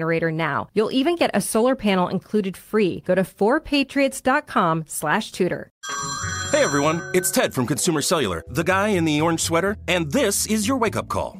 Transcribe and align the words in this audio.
generator 0.00 0.32
now. 0.32 0.68
You'll 0.74 0.92
even 0.92 1.16
get 1.16 1.30
a 1.34 1.40
solar 1.40 1.76
panel 1.76 2.08
included 2.08 2.56
free. 2.56 3.02
Go 3.06 3.14
to 3.14 3.22
4patriots.com 3.22 4.84
slash 4.86 5.32
Tudor. 5.32 5.70
Hey 6.52 6.64
everyone, 6.64 7.02
it's 7.14 7.30
Ted 7.30 7.54
from 7.54 7.66
Consumer 7.66 8.02
Cellular, 8.02 8.42
the 8.48 8.64
guy 8.64 8.88
in 8.88 9.04
the 9.04 9.20
orange 9.20 9.40
sweater, 9.40 9.76
and 9.86 10.10
this 10.10 10.46
is 10.46 10.66
your 10.66 10.78
wake 10.78 10.96
up 10.96 11.08
call. 11.08 11.39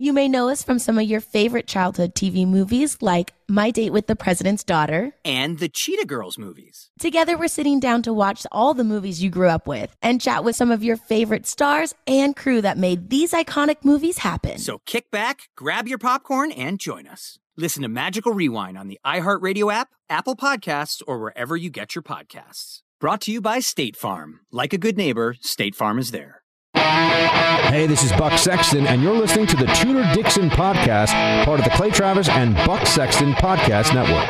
You 0.00 0.12
may 0.12 0.28
know 0.28 0.48
us 0.48 0.62
from 0.62 0.78
some 0.78 0.96
of 0.96 1.06
your 1.06 1.20
favorite 1.20 1.66
childhood 1.66 2.14
TV 2.14 2.46
movies 2.46 2.98
like 3.00 3.34
My 3.48 3.72
Date 3.72 3.90
with 3.90 4.06
the 4.06 4.14
President's 4.14 4.62
Daughter 4.62 5.12
and 5.24 5.58
the 5.58 5.68
Cheetah 5.68 6.06
Girls 6.06 6.38
movies. 6.38 6.90
Together, 7.00 7.36
we're 7.36 7.48
sitting 7.48 7.80
down 7.80 8.02
to 8.02 8.12
watch 8.12 8.46
all 8.52 8.74
the 8.74 8.84
movies 8.84 9.20
you 9.20 9.28
grew 9.28 9.48
up 9.48 9.66
with 9.66 9.96
and 10.00 10.20
chat 10.20 10.44
with 10.44 10.54
some 10.54 10.70
of 10.70 10.84
your 10.84 10.96
favorite 10.96 11.48
stars 11.48 11.96
and 12.06 12.36
crew 12.36 12.60
that 12.62 12.78
made 12.78 13.10
these 13.10 13.32
iconic 13.32 13.78
movies 13.84 14.18
happen. 14.18 14.58
So 14.58 14.82
kick 14.86 15.10
back, 15.10 15.48
grab 15.56 15.88
your 15.88 15.98
popcorn, 15.98 16.52
and 16.52 16.78
join 16.78 17.08
us. 17.08 17.40
Listen 17.56 17.82
to 17.82 17.88
Magical 17.88 18.32
Rewind 18.32 18.78
on 18.78 18.86
the 18.86 19.00
iHeartRadio 19.04 19.74
app, 19.74 19.88
Apple 20.08 20.36
Podcasts, 20.36 21.02
or 21.08 21.18
wherever 21.18 21.56
you 21.56 21.70
get 21.70 21.96
your 21.96 22.02
podcasts. 22.04 22.82
Brought 23.00 23.22
to 23.22 23.32
you 23.32 23.40
by 23.40 23.58
State 23.58 23.96
Farm. 23.96 24.42
Like 24.52 24.72
a 24.72 24.78
good 24.78 24.96
neighbor, 24.96 25.34
State 25.40 25.74
Farm 25.74 25.98
is 25.98 26.12
there. 26.12 26.42
Hey, 26.78 27.86
this 27.88 28.04
is 28.04 28.12
Buck 28.12 28.38
Sexton, 28.38 28.86
and 28.86 29.02
you're 29.02 29.16
listening 29.16 29.46
to 29.48 29.56
the 29.56 29.66
Tudor 29.66 30.08
Dixon 30.14 30.48
Podcast, 30.48 31.12
part 31.44 31.58
of 31.58 31.64
the 31.64 31.70
Clay 31.70 31.90
Travis 31.90 32.28
and 32.28 32.54
Buck 32.66 32.86
Sexton 32.86 33.32
Podcast 33.32 33.92
Network. 33.94 34.24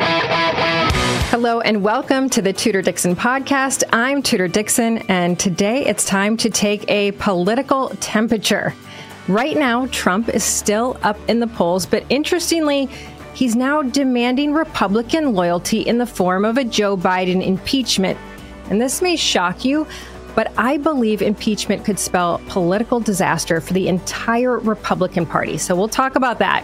Hello, 1.29 1.61
and 1.61 1.83
welcome 1.83 2.27
to 2.31 2.41
the 2.41 2.51
Tudor 2.51 2.81
Dixon 2.81 3.15
Podcast. 3.15 3.83
I'm 3.93 4.23
Tudor 4.23 4.47
Dixon, 4.47 4.99
and 5.09 5.39
today 5.39 5.85
it's 5.85 6.05
time 6.05 6.37
to 6.37 6.49
take 6.49 6.89
a 6.89 7.11
political 7.13 7.89
temperature. 7.99 8.73
Right 9.27 9.55
now, 9.55 9.85
Trump 9.87 10.29
is 10.29 10.43
still 10.43 10.97
up 11.03 11.17
in 11.29 11.39
the 11.39 11.47
polls, 11.47 11.85
but 11.85 12.03
interestingly, 12.09 12.89
he's 13.35 13.55
now 13.55 13.83
demanding 13.83 14.53
Republican 14.53 15.33
loyalty 15.33 15.81
in 15.81 15.99
the 15.99 16.07
form 16.07 16.45
of 16.45 16.57
a 16.57 16.63
Joe 16.63 16.97
Biden 16.97 17.45
impeachment. 17.45 18.17
And 18.71 18.81
this 18.81 19.03
may 19.03 19.15
shock 19.15 19.63
you, 19.63 19.85
but 20.35 20.51
I 20.57 20.77
believe 20.77 21.21
impeachment 21.21 21.85
could 21.85 21.99
spell 21.99 22.41
political 22.47 22.99
disaster 22.99 23.61
for 23.61 23.73
the 23.73 23.87
entire 23.87 24.59
Republican 24.59 25.25
Party. 25.25 25.57
So 25.57 25.75
we'll 25.75 25.87
talk 25.87 26.15
about 26.15 26.39
that. 26.39 26.63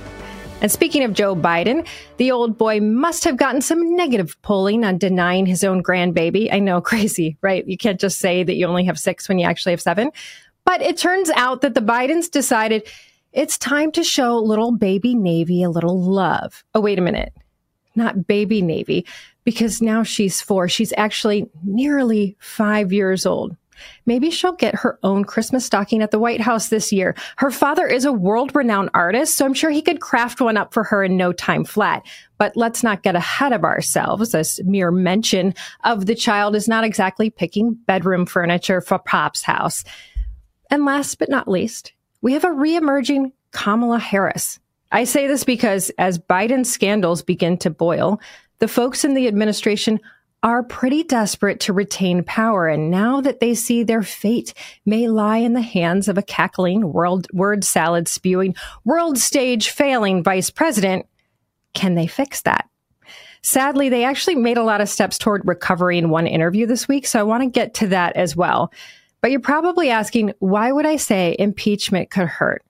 And 0.61 0.71
speaking 0.71 1.03
of 1.03 1.13
Joe 1.13 1.35
Biden, 1.35 1.85
the 2.17 2.31
old 2.31 2.57
boy 2.57 2.79
must 2.79 3.23
have 3.25 3.37
gotten 3.37 3.61
some 3.61 3.95
negative 3.95 4.41
polling 4.41 4.83
on 4.83 4.97
denying 4.97 5.45
his 5.45 5.63
own 5.63 5.83
grandbaby. 5.83 6.51
I 6.51 6.59
know, 6.59 6.81
crazy, 6.91 7.37
right? 7.41 7.67
You 7.67 7.77
can't 7.77 7.99
just 7.99 8.19
say 8.19 8.43
that 8.43 8.55
you 8.55 8.65
only 8.65 8.85
have 8.85 8.97
six 8.97 9.27
when 9.27 9.37
you 9.37 9.45
actually 9.45 9.73
have 9.73 9.81
seven. 9.81 10.11
But 10.63 10.81
it 10.81 10.97
turns 10.97 11.29
out 11.31 11.61
that 11.61 11.75
the 11.75 11.81
Bidens 11.81 12.31
decided 12.31 12.87
it's 13.33 13.57
time 13.57 13.91
to 13.91 14.03
show 14.03 14.37
little 14.37 14.71
baby 14.71 15.13
Navy 15.13 15.61
a 15.61 15.69
little 15.69 16.01
love. 16.01 16.63
Oh, 16.73 16.79
wait 16.79 16.97
a 16.97 17.01
minute. 17.01 17.33
Not 17.95 18.25
baby 18.25 18.61
Navy, 18.61 19.05
because 19.45 19.81
now 19.81 20.03
she's 20.03 20.41
four. 20.41 20.67
She's 20.67 20.93
actually 20.97 21.49
nearly 21.63 22.35
five 22.39 22.91
years 22.91 23.25
old. 23.25 23.55
Maybe 24.05 24.31
she'll 24.31 24.53
get 24.53 24.75
her 24.75 24.99
own 25.03 25.25
Christmas 25.25 25.65
stocking 25.65 26.01
at 26.01 26.11
the 26.11 26.19
White 26.19 26.41
House 26.41 26.69
this 26.69 26.91
year. 26.91 27.15
Her 27.37 27.51
father 27.51 27.85
is 27.85 28.05
a 28.05 28.13
world 28.13 28.55
renowned 28.55 28.89
artist, 28.93 29.35
so 29.35 29.45
I'm 29.45 29.53
sure 29.53 29.69
he 29.69 29.81
could 29.81 30.01
craft 30.01 30.41
one 30.41 30.57
up 30.57 30.73
for 30.73 30.83
her 30.83 31.03
in 31.03 31.17
no 31.17 31.33
time 31.33 31.65
flat. 31.65 32.05
But 32.37 32.55
let's 32.55 32.83
not 32.83 33.03
get 33.03 33.15
ahead 33.15 33.53
of 33.53 33.63
ourselves. 33.63 34.31
This 34.31 34.61
mere 34.63 34.91
mention 34.91 35.53
of 35.83 36.05
the 36.05 36.15
child 36.15 36.55
is 36.55 36.67
not 36.67 36.83
exactly 36.83 37.29
picking 37.29 37.73
bedroom 37.73 38.25
furniture 38.25 38.81
for 38.81 38.99
Pop's 38.99 39.43
house. 39.43 39.83
And 40.69 40.85
last 40.85 41.19
but 41.19 41.29
not 41.29 41.47
least, 41.47 41.93
we 42.21 42.33
have 42.33 42.45
a 42.45 42.51
re-emerging 42.51 43.33
Kamala 43.51 43.99
Harris. 43.99 44.59
I 44.91 45.03
say 45.03 45.27
this 45.27 45.43
because 45.43 45.91
as 45.97 46.19
Biden's 46.19 46.71
scandals 46.71 47.21
begin 47.21 47.57
to 47.57 47.69
boil, 47.69 48.19
the 48.59 48.67
folks 48.67 49.03
in 49.03 49.13
the 49.13 49.27
administration 49.27 49.99
are 50.43 50.61
pretty 50.61 51.03
desperate 51.03 51.59
to 51.61 51.73
retain 51.73 52.23
power. 52.23 52.67
And 52.67 52.91
now 52.91 53.19
that 53.21 53.39
they 53.39 53.55
see 53.55 53.81
their 53.81 54.03
fate 54.03 54.53
may 54.85 55.07
lie 55.07 55.37
in 55.37 55.53
the 55.53 55.61
hands 55.61 56.07
of 56.07 56.19
a 56.19 56.23
cackling, 56.23 56.93
world, 56.93 57.27
word 57.33 57.63
salad 57.63 58.07
spewing, 58.07 58.55
world 58.83 59.17
stage 59.17 59.71
failing 59.71 60.23
vice 60.23 60.51
president, 60.51 61.07
can 61.73 61.95
they 61.95 62.05
fix 62.05 62.43
that? 62.43 62.69
Sadly, 63.41 63.89
they 63.89 64.03
actually 64.03 64.35
made 64.35 64.57
a 64.57 64.63
lot 64.63 64.81
of 64.81 64.89
steps 64.89 65.17
toward 65.17 65.47
recovery 65.47 65.97
in 65.97 66.09
one 66.09 66.27
interview 66.27 66.65
this 66.65 66.87
week. 66.87 67.07
So 67.07 67.19
I 67.19 67.23
want 67.23 67.43
to 67.43 67.49
get 67.49 67.73
to 67.75 67.87
that 67.87 68.15
as 68.15 68.35
well. 68.35 68.71
But 69.21 69.31
you're 69.31 69.39
probably 69.39 69.89
asking, 69.89 70.33
why 70.39 70.71
would 70.71 70.85
I 70.85 70.97
say 70.97 71.35
impeachment 71.39 72.11
could 72.11 72.27
hurt? 72.27 72.63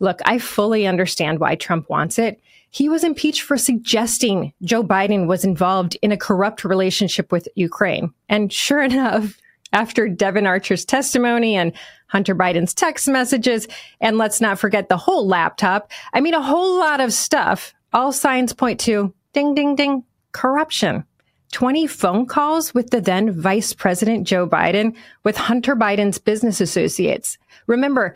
Look, 0.00 0.20
I 0.24 0.38
fully 0.38 0.86
understand 0.86 1.38
why 1.38 1.54
Trump 1.54 1.88
wants 1.88 2.18
it. 2.18 2.40
He 2.70 2.88
was 2.88 3.02
impeached 3.02 3.42
for 3.42 3.58
suggesting 3.58 4.52
Joe 4.62 4.84
Biden 4.84 5.26
was 5.26 5.44
involved 5.44 5.96
in 6.02 6.12
a 6.12 6.16
corrupt 6.16 6.64
relationship 6.64 7.32
with 7.32 7.48
Ukraine. 7.56 8.14
And 8.28 8.52
sure 8.52 8.82
enough, 8.82 9.36
after 9.72 10.08
Devon 10.08 10.46
Archer's 10.46 10.84
testimony 10.84 11.56
and 11.56 11.72
Hunter 12.06 12.34
Biden's 12.34 12.74
text 12.74 13.08
messages, 13.08 13.68
and 14.00 14.18
let's 14.18 14.40
not 14.40 14.58
forget 14.58 14.88
the 14.88 14.96
whole 14.96 15.26
laptop, 15.26 15.90
I 16.12 16.20
mean, 16.20 16.34
a 16.34 16.42
whole 16.42 16.78
lot 16.78 17.00
of 17.00 17.12
stuff, 17.12 17.74
all 17.92 18.12
signs 18.12 18.52
point 18.52 18.80
to 18.80 19.14
ding, 19.32 19.54
ding, 19.54 19.76
ding, 19.76 20.04
corruption. 20.32 21.04
20 21.52 21.88
phone 21.88 22.26
calls 22.26 22.72
with 22.72 22.90
the 22.90 23.00
then 23.00 23.32
Vice 23.32 23.72
President 23.72 24.26
Joe 24.26 24.46
Biden 24.46 24.94
with 25.24 25.36
Hunter 25.36 25.74
Biden's 25.74 26.18
business 26.18 26.60
associates. 26.60 27.38
Remember, 27.66 28.14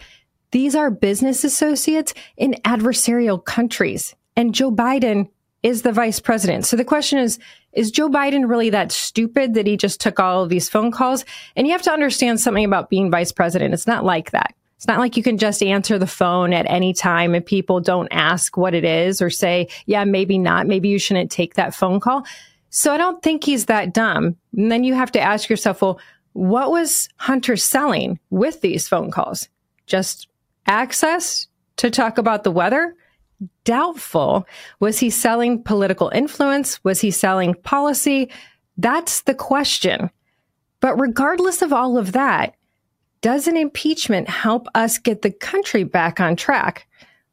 these 0.53 0.77
are 0.77 0.91
business 0.91 1.43
associates 1.43 2.15
in 2.37 2.55
adversarial 2.65 3.45
countries. 3.45 4.15
And 4.37 4.55
Joe 4.55 4.71
Biden 4.71 5.29
is 5.63 5.83
the 5.83 5.93
vice 5.93 6.21
president. 6.21 6.67
So 6.67 6.77
the 6.77 6.85
question 6.85 7.19
is, 7.19 7.39
is 7.73 7.91
Joe 7.91 8.09
Biden 8.09 8.49
really 8.49 8.71
that 8.71 8.93
stupid 8.93 9.55
that 9.55 9.67
he 9.67 9.77
just 9.77 10.01
took 10.01 10.21
all 10.21 10.43
of 10.43 10.51
these 10.51 10.69
phone 10.69 10.93
calls? 10.93 11.25
And 11.57 11.67
you 11.67 11.73
have 11.73 11.83
to 11.83 11.93
understand 11.93 12.41
something 12.41 12.65
about 12.65 12.91
being 12.91 13.11
vice 13.11 13.33
president. 13.33 13.73
It's 13.73 13.87
not 13.87 14.05
like 14.05 14.31
that. 14.33 14.55
It's 14.77 14.87
not 14.87 14.99
like 14.99 15.17
you 15.17 15.23
can 15.23 15.39
just 15.39 15.63
answer 15.63 15.99
the 15.99 16.07
phone 16.07 16.53
at 16.53 16.67
any 16.69 16.93
time 16.93 17.35
and 17.35 17.45
people 17.45 17.81
don't 17.81 18.09
ask 18.11 18.57
what 18.57 18.75
it 18.75 18.85
is 18.85 19.23
or 19.23 19.31
say, 19.31 19.69
yeah, 19.87 20.05
maybe 20.05 20.37
not. 20.37 20.67
Maybe 20.67 20.91
you 20.91 20.99
shouldn't 20.99 21.31
take 21.31 21.55
that 21.55 21.75
phone 21.75 22.01
call. 22.01 22.27
So 22.69 22.93
I 22.93 22.99
don't 22.99 23.23
think 23.23 23.45
he's 23.45 23.67
that 23.67 23.95
dumb. 23.95 24.37
And 24.55 24.71
then 24.71 24.85
you 24.85 24.95
have 24.95 25.13
to 25.13 25.21
ask 25.21 25.49
yourself, 25.49 25.81
well, 25.81 25.99
what 26.35 26.71
was 26.71 27.09
Hunter 27.17 27.57
selling 27.57 28.19
with 28.29 28.61
these 28.61 28.87
phone 28.87 29.11
calls? 29.11 29.49
Just 29.87 30.29
access 30.67 31.47
to 31.77 31.91
talk 31.91 32.19
about 32.19 32.45
the 32.45 32.51
weather? 32.51 32.95
Doubtful. 33.65 34.47
Was 34.81 34.99
he 34.99 35.11
selling 35.11 35.63
political 35.63 36.11
influence? 36.11 36.83
Was 36.85 37.01
he 37.01 37.11
selling 37.11 37.55
policy? 37.55 38.31
That's 38.77 39.23
the 39.23 39.35
question. 39.35 40.11
But 40.81 41.01
regardless 41.01 41.63
of 41.63 41.73
all 41.73 41.97
of 41.97 42.13
that, 42.13 42.55
does 43.21 43.49
an 43.49 43.57
impeachment 43.57 44.29
help 44.29 44.67
us 44.75 44.99
get 44.99 45.23
the 45.23 45.31
country 45.31 45.85
back 45.85 46.21
on 46.21 46.37
track? 46.37 46.87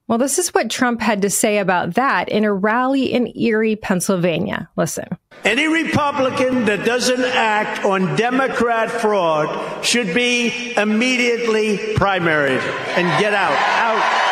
Well, 0.08 0.18
this 0.18 0.40
is 0.40 0.54
what 0.54 0.70
Trump 0.70 1.00
had 1.00 1.22
to 1.22 1.30
say 1.30 1.58
about 1.58 1.94
that 1.94 2.28
in 2.28 2.44
a 2.44 2.54
rally 2.54 3.14
in 3.14 3.32
Erie, 3.38 3.78
Pennsylvania. 3.78 4.70
Listen. 4.76 5.08
Any 5.46 5.68
Republican 5.68 6.66
that 6.66 6.86
doesn't 6.86 7.24
act 7.24 7.86
on 7.86 8.16
Democrat 8.16 8.92
fraud 8.92 9.86
should 9.86 10.14
be 10.14 10.74
immediately 10.76 11.78
primaried 11.96 12.60
and 12.98 13.22
get 13.22 13.34
out. 13.34 13.54
Out. 13.54 14.31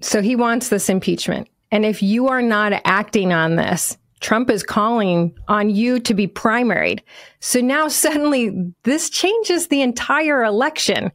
So 0.00 0.22
he 0.22 0.36
wants 0.36 0.68
this 0.68 0.88
impeachment. 0.88 1.48
And 1.70 1.84
if 1.84 2.02
you 2.02 2.28
are 2.28 2.42
not 2.42 2.72
acting 2.84 3.32
on 3.32 3.56
this, 3.56 3.98
Trump 4.20 4.50
is 4.50 4.62
calling 4.62 5.36
on 5.46 5.70
you 5.70 6.00
to 6.00 6.14
be 6.14 6.26
primaried. 6.26 7.00
So 7.40 7.60
now 7.60 7.88
suddenly 7.88 8.72
this 8.84 9.10
changes 9.10 9.68
the 9.68 9.82
entire 9.82 10.42
election 10.42 11.12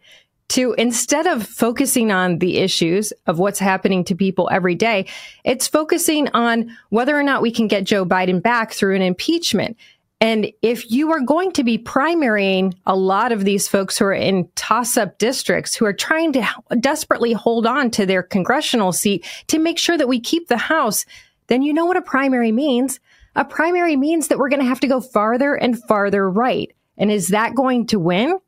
to 0.49 0.73
instead 0.73 1.25
of 1.25 1.47
focusing 1.47 2.11
on 2.11 2.37
the 2.37 2.57
issues 2.57 3.11
of 3.25 3.39
what's 3.39 3.59
happening 3.59 4.03
to 4.03 4.13
people 4.13 4.49
every 4.51 4.75
day, 4.75 5.07
it's 5.43 5.67
focusing 5.67 6.27
on 6.33 6.69
whether 6.89 7.17
or 7.17 7.23
not 7.23 7.41
we 7.41 7.49
can 7.49 7.67
get 7.67 7.85
Joe 7.85 8.05
Biden 8.05 8.41
back 8.41 8.71
through 8.71 8.95
an 8.95 9.01
impeachment. 9.01 9.77
And 10.23 10.53
if 10.61 10.89
you 10.89 11.11
are 11.11 11.19
going 11.19 11.51
to 11.51 11.65
be 11.65 11.77
primarying 11.77 12.73
a 12.85 12.95
lot 12.95 13.33
of 13.33 13.43
these 13.43 13.67
folks 13.67 13.97
who 13.97 14.05
are 14.05 14.13
in 14.13 14.47
toss 14.55 14.95
up 14.95 15.17
districts 15.17 15.75
who 15.75 15.83
are 15.83 15.91
trying 15.91 16.31
to 16.31 16.47
desperately 16.79 17.33
hold 17.33 17.67
on 17.67 17.91
to 17.91 18.05
their 18.05 18.23
congressional 18.23 18.93
seat 18.93 19.25
to 19.47 19.59
make 19.59 19.77
sure 19.77 19.97
that 19.97 20.07
we 20.07 20.21
keep 20.21 20.47
the 20.47 20.55
House, 20.55 21.05
then 21.47 21.61
you 21.61 21.73
know 21.73 21.83
what 21.85 21.97
a 21.97 22.01
primary 22.01 22.53
means. 22.53 23.01
A 23.35 23.43
primary 23.43 23.97
means 23.97 24.29
that 24.29 24.37
we're 24.37 24.47
going 24.47 24.61
to 24.61 24.65
have 24.65 24.79
to 24.79 24.87
go 24.87 25.01
farther 25.01 25.55
and 25.55 25.83
farther 25.83 26.29
right. 26.29 26.73
And 26.97 27.11
is 27.11 27.27
that 27.27 27.53
going 27.53 27.87
to 27.87 27.99
win? 27.99 28.39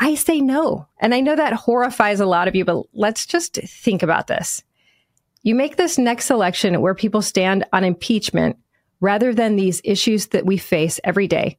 I 0.00 0.16
say 0.16 0.40
no. 0.40 0.88
And 0.98 1.14
I 1.14 1.20
know 1.20 1.36
that 1.36 1.52
horrifies 1.52 2.18
a 2.18 2.26
lot 2.26 2.48
of 2.48 2.56
you, 2.56 2.64
but 2.64 2.82
let's 2.94 3.26
just 3.26 3.54
think 3.54 4.02
about 4.02 4.26
this. 4.26 4.64
You 5.44 5.54
make 5.54 5.76
this 5.76 5.98
next 5.98 6.30
election 6.30 6.80
where 6.80 6.96
people 6.96 7.22
stand 7.22 7.64
on 7.72 7.84
impeachment 7.84 8.56
rather 9.00 9.34
than 9.34 9.56
these 9.56 9.80
issues 9.84 10.28
that 10.28 10.46
we 10.46 10.56
face 10.56 11.00
every 11.02 11.26
day. 11.26 11.58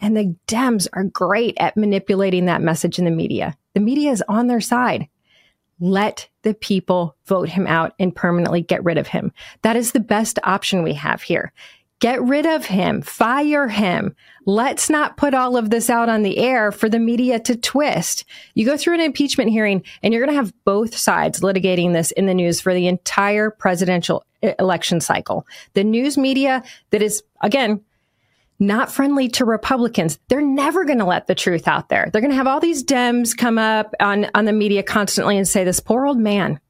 And 0.00 0.16
the 0.16 0.36
Dems 0.46 0.88
are 0.92 1.04
great 1.04 1.56
at 1.58 1.76
manipulating 1.76 2.46
that 2.46 2.60
message 2.60 2.98
in 2.98 3.04
the 3.04 3.10
media. 3.10 3.56
The 3.74 3.80
media 3.80 4.10
is 4.10 4.22
on 4.28 4.48
their 4.48 4.60
side. 4.60 5.08
Let 5.80 6.28
the 6.42 6.54
people 6.54 7.16
vote 7.26 7.48
him 7.48 7.66
out 7.66 7.94
and 7.98 8.14
permanently 8.14 8.62
get 8.62 8.84
rid 8.84 8.98
of 8.98 9.06
him. 9.06 9.32
That 9.62 9.76
is 9.76 9.92
the 9.92 10.00
best 10.00 10.38
option 10.44 10.82
we 10.82 10.94
have 10.94 11.22
here. 11.22 11.52
Get 12.02 12.20
rid 12.20 12.46
of 12.46 12.66
him. 12.66 13.00
Fire 13.00 13.68
him. 13.68 14.16
Let's 14.44 14.90
not 14.90 15.16
put 15.16 15.34
all 15.34 15.56
of 15.56 15.70
this 15.70 15.88
out 15.88 16.08
on 16.08 16.22
the 16.22 16.38
air 16.38 16.72
for 16.72 16.88
the 16.88 16.98
media 16.98 17.38
to 17.38 17.56
twist. 17.56 18.24
You 18.54 18.66
go 18.66 18.76
through 18.76 18.94
an 18.94 19.00
impeachment 19.00 19.50
hearing 19.50 19.84
and 20.02 20.12
you're 20.12 20.24
going 20.24 20.36
to 20.36 20.42
have 20.42 20.52
both 20.64 20.96
sides 20.96 21.40
litigating 21.40 21.92
this 21.92 22.10
in 22.10 22.26
the 22.26 22.34
news 22.34 22.60
for 22.60 22.74
the 22.74 22.88
entire 22.88 23.50
presidential 23.50 24.24
election 24.42 25.00
cycle. 25.00 25.46
The 25.74 25.84
news 25.84 26.18
media 26.18 26.62
that 26.90 27.02
is, 27.02 27.22
again, 27.40 27.80
not 28.58 28.92
friendly 28.92 29.28
to 29.28 29.44
Republicans. 29.44 30.18
They're 30.28 30.40
never 30.40 30.84
going 30.84 30.98
to 30.98 31.04
let 31.04 31.26
the 31.26 31.34
truth 31.34 31.66
out 31.66 31.88
there. 31.88 32.08
They're 32.12 32.20
going 32.20 32.30
to 32.30 32.36
have 32.36 32.46
all 32.46 32.60
these 32.60 32.84
Dems 32.84 33.36
come 33.36 33.58
up 33.58 33.94
on, 34.00 34.28
on 34.34 34.44
the 34.44 34.52
media 34.52 34.82
constantly 34.82 35.36
and 35.36 35.48
say, 35.48 35.64
this 35.64 35.80
poor 35.80 36.06
old 36.06 36.18
man, 36.18 36.60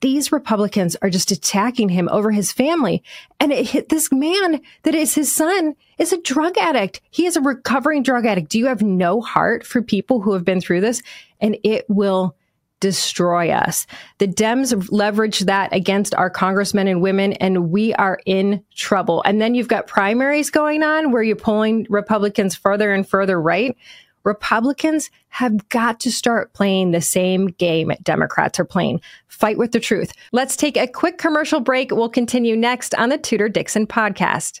these 0.00 0.30
Republicans 0.30 0.96
are 1.02 1.10
just 1.10 1.30
attacking 1.30 1.88
him 1.88 2.08
over 2.10 2.30
his 2.30 2.52
family. 2.52 3.02
And 3.40 3.52
it, 3.52 3.68
hit 3.68 3.88
this 3.88 4.12
man 4.12 4.60
that 4.82 4.94
is 4.94 5.14
his 5.14 5.32
son 5.32 5.74
is 5.98 6.12
a 6.12 6.20
drug 6.20 6.58
addict. 6.58 7.00
He 7.10 7.26
is 7.26 7.36
a 7.36 7.40
recovering 7.40 8.02
drug 8.02 8.26
addict. 8.26 8.50
Do 8.50 8.58
you 8.58 8.66
have 8.66 8.82
no 8.82 9.20
heart 9.20 9.64
for 9.64 9.80
people 9.82 10.20
who 10.20 10.34
have 10.34 10.44
been 10.44 10.60
through 10.60 10.82
this? 10.82 11.02
And 11.40 11.56
it 11.64 11.86
will 11.88 12.35
destroy 12.80 13.50
us. 13.50 13.86
The 14.18 14.28
Dems 14.28 14.88
leverage 14.90 15.40
that 15.40 15.72
against 15.72 16.14
our 16.14 16.30
congressmen 16.30 16.88
and 16.88 17.00
women, 17.00 17.32
and 17.34 17.70
we 17.70 17.94
are 17.94 18.18
in 18.26 18.62
trouble. 18.74 19.22
And 19.24 19.40
then 19.40 19.54
you've 19.54 19.68
got 19.68 19.86
primaries 19.86 20.50
going 20.50 20.82
on 20.82 21.12
where 21.12 21.22
you're 21.22 21.36
pulling 21.36 21.86
Republicans 21.88 22.54
further 22.54 22.92
and 22.92 23.08
further 23.08 23.40
right. 23.40 23.76
Republicans 24.24 25.10
have 25.28 25.68
got 25.68 26.00
to 26.00 26.10
start 26.10 26.52
playing 26.52 26.90
the 26.90 27.00
same 27.00 27.46
game 27.46 27.92
Democrats 28.02 28.58
are 28.58 28.64
playing. 28.64 29.00
Fight 29.28 29.56
with 29.56 29.70
the 29.70 29.80
truth. 29.80 30.12
Let's 30.32 30.56
take 30.56 30.76
a 30.76 30.88
quick 30.88 31.16
commercial 31.16 31.60
break. 31.60 31.92
We'll 31.92 32.08
continue 32.08 32.56
next 32.56 32.94
on 32.96 33.08
the 33.08 33.18
Tudor 33.18 33.48
Dixon 33.48 33.86
podcast. 33.86 34.60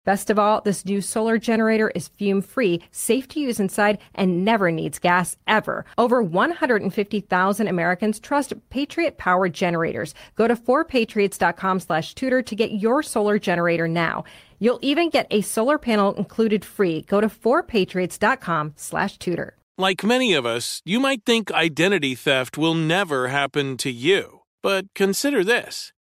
Best 0.03 0.31
of 0.31 0.39
all, 0.39 0.61
this 0.61 0.83
new 0.83 0.99
solar 0.99 1.37
generator 1.37 1.91
is 1.93 2.07
fume 2.07 2.41
free, 2.41 2.81
safe 2.89 3.27
to 3.27 3.39
use 3.39 3.59
inside, 3.59 3.99
and 4.15 4.43
never 4.43 4.71
needs 4.71 4.97
gas 4.97 5.37
ever. 5.47 5.85
Over 5.95 6.23
150,000 6.23 7.67
Americans 7.67 8.19
trust 8.19 8.53
Patriot 8.71 9.19
Power 9.19 9.47
generators. 9.47 10.15
Go 10.35 10.47
to 10.47 10.55
4patriots.com 10.55 11.79
slash 11.79 12.15
Tudor 12.15 12.41
to 12.41 12.55
get 12.55 12.71
your 12.71 13.03
solar 13.03 13.37
generator 13.37 13.87
now. 13.87 14.23
You'll 14.57 14.79
even 14.81 15.11
get 15.11 15.27
a 15.29 15.41
solar 15.41 15.77
panel 15.77 16.13
included 16.13 16.65
free. 16.65 17.03
Go 17.03 17.21
to 17.21 17.27
4patriots.com 17.27 18.73
slash 18.77 19.19
Tudor. 19.19 19.55
Like 19.77 20.03
many 20.03 20.33
of 20.33 20.47
us, 20.47 20.81
you 20.83 20.99
might 20.99 21.25
think 21.25 21.51
identity 21.51 22.15
theft 22.15 22.57
will 22.57 22.75
never 22.75 23.27
happen 23.27 23.77
to 23.77 23.91
you. 23.91 24.41
But 24.63 24.85
consider 24.95 25.43
this. 25.43 25.93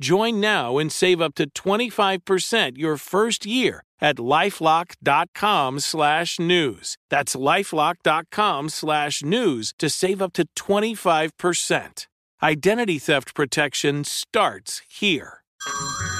Join 0.00 0.40
now 0.40 0.78
and 0.78 0.92
save 0.92 1.20
up 1.20 1.34
to 1.34 1.50
25% 1.50 2.78
your 2.78 2.96
first 2.96 3.44
year 3.44 3.82
at 4.00 4.16
lifelock.com 4.16 5.80
slash 5.80 6.38
news. 6.38 6.96
That's 7.10 7.34
lifelock.com 7.34 8.68
slash 8.68 9.22
news 9.22 9.74
to 9.78 9.90
save 9.90 10.22
up 10.22 10.32
to 10.34 10.46
25%. 10.56 12.06
Identity 12.40 12.98
theft 13.00 13.34
protection 13.34 14.04
starts 14.04 14.82
here. 14.88 15.42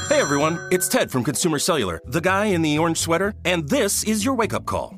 Hey 0.08 0.20
everyone, 0.20 0.58
it's 0.72 0.88
Ted 0.88 1.12
from 1.12 1.22
Consumer 1.22 1.60
Cellular, 1.60 2.00
the 2.06 2.20
guy 2.20 2.46
in 2.46 2.62
the 2.62 2.78
orange 2.78 2.98
sweater, 2.98 3.34
and 3.44 3.68
this 3.68 4.02
is 4.02 4.24
your 4.24 4.34
wake 4.34 4.54
up 4.54 4.66
call. 4.66 4.97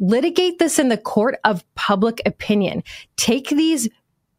litigate 0.00 0.58
this 0.58 0.78
in 0.78 0.88
the 0.88 0.96
court 0.96 1.36
of 1.44 1.64
public 1.74 2.20
opinion. 2.26 2.82
Take 3.16 3.48
these 3.48 3.88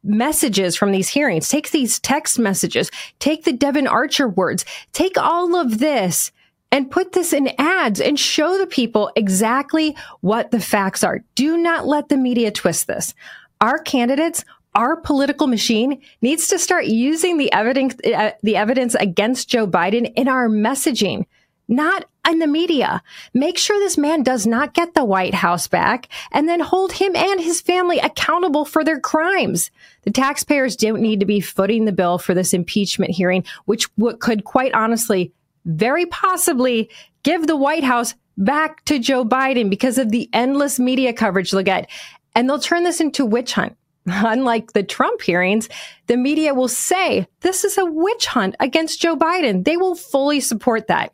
messages 0.04 0.76
from 0.76 0.92
these 0.92 1.10
hearings, 1.10 1.50
take 1.50 1.72
these 1.72 2.00
text 2.00 2.40
messages, 2.40 2.90
take 3.20 3.44
the 3.44 3.54
Devon 3.54 3.88
Archer 3.88 4.28
words, 4.28 4.66
take 4.94 5.18
all 5.18 5.56
of 5.56 5.80
this 5.80 6.32
and 6.72 6.92
put 6.92 7.14
this 7.14 7.34
in 7.34 7.50
ads 7.58 8.00
and 8.00 8.20
show 8.20 8.58
the 8.58 8.68
people 8.68 9.12
exactly 9.16 9.96
what 10.22 10.52
the 10.52 10.60
facts 10.60 11.04
are. 11.04 11.24
Do 11.36 11.58
not 11.58 11.88
let 11.88 12.10
the 12.10 12.18
media 12.18 12.52
twist 12.52 12.88
this. 12.88 13.14
Our 13.60 13.80
candidates, 13.80 14.46
our 14.76 14.96
political 14.96 15.48
machine 15.48 16.02
needs 16.22 16.48
to 16.50 16.60
start 16.60 16.86
using 16.86 17.38
the 17.38 17.52
evidence, 17.52 17.96
uh, 18.06 18.32
the 18.44 18.56
evidence 18.56 18.96
against 18.96 19.50
Joe 19.50 19.68
Biden 19.68 20.14
in 20.16 20.28
our 20.28 20.48
messaging, 20.48 21.26
not 21.70 22.06
in 22.30 22.40
the 22.40 22.48
media. 22.48 23.02
Make 23.34 23.58
sure 23.58 23.80
this 23.80 23.98
man 23.98 24.24
does 24.24 24.46
not 24.46 24.74
get 24.74 24.94
the 24.94 25.06
White 25.06 25.34
House 25.34 25.68
back 25.68 26.10
and 26.32 26.50
then 26.50 26.60
hold 26.60 26.92
him 26.92 27.16
and 27.16 27.40
his 27.40 27.62
family 27.62 28.00
accountable 28.00 28.66
for 28.66 28.84
their 28.84 29.00
crimes. 29.00 29.72
The 30.02 30.12
taxpayers 30.12 30.76
don't 30.76 31.02
need 31.02 31.22
to 31.22 31.26
be 31.26 31.40
footing 31.40 31.86
the 31.86 31.92
bill 31.92 32.18
for 32.18 32.34
this 32.34 32.54
impeachment 32.54 33.12
hearing, 33.12 33.46
which 33.66 33.88
could 34.20 34.44
quite 34.44 34.74
honestly 34.74 35.32
very 35.66 36.06
possibly 36.06 36.90
give 37.24 37.48
the 37.48 37.56
White 37.56 37.84
House 37.84 38.16
back 38.38 38.84
to 38.86 39.00
Joe 39.00 39.26
Biden 39.26 39.70
because 39.70 39.98
of 39.98 40.10
the 40.10 40.30
endless 40.34 40.80
media 40.80 41.14
coverage 41.14 41.52
they'll 41.52 41.64
get. 41.64 41.90
And 42.36 42.50
they'll 42.50 42.60
turn 42.60 42.84
this 42.84 43.02
into 43.02 43.26
witch 43.26 43.54
hunt. 43.54 43.76
Unlike 44.06 44.74
the 44.74 44.84
Trump 44.84 45.22
hearings, 45.22 45.70
the 46.08 46.18
media 46.18 46.54
will 46.54 46.68
say 46.68 47.28
this 47.42 47.64
is 47.64 47.78
a 47.78 47.86
witch 47.86 48.26
hunt 48.26 48.56
against 48.60 49.02
Joe 49.02 49.16
Biden. 49.16 49.66
They 49.66 49.78
will 49.78 49.96
fully 49.96 50.40
support 50.40 50.88
that. 50.88 51.14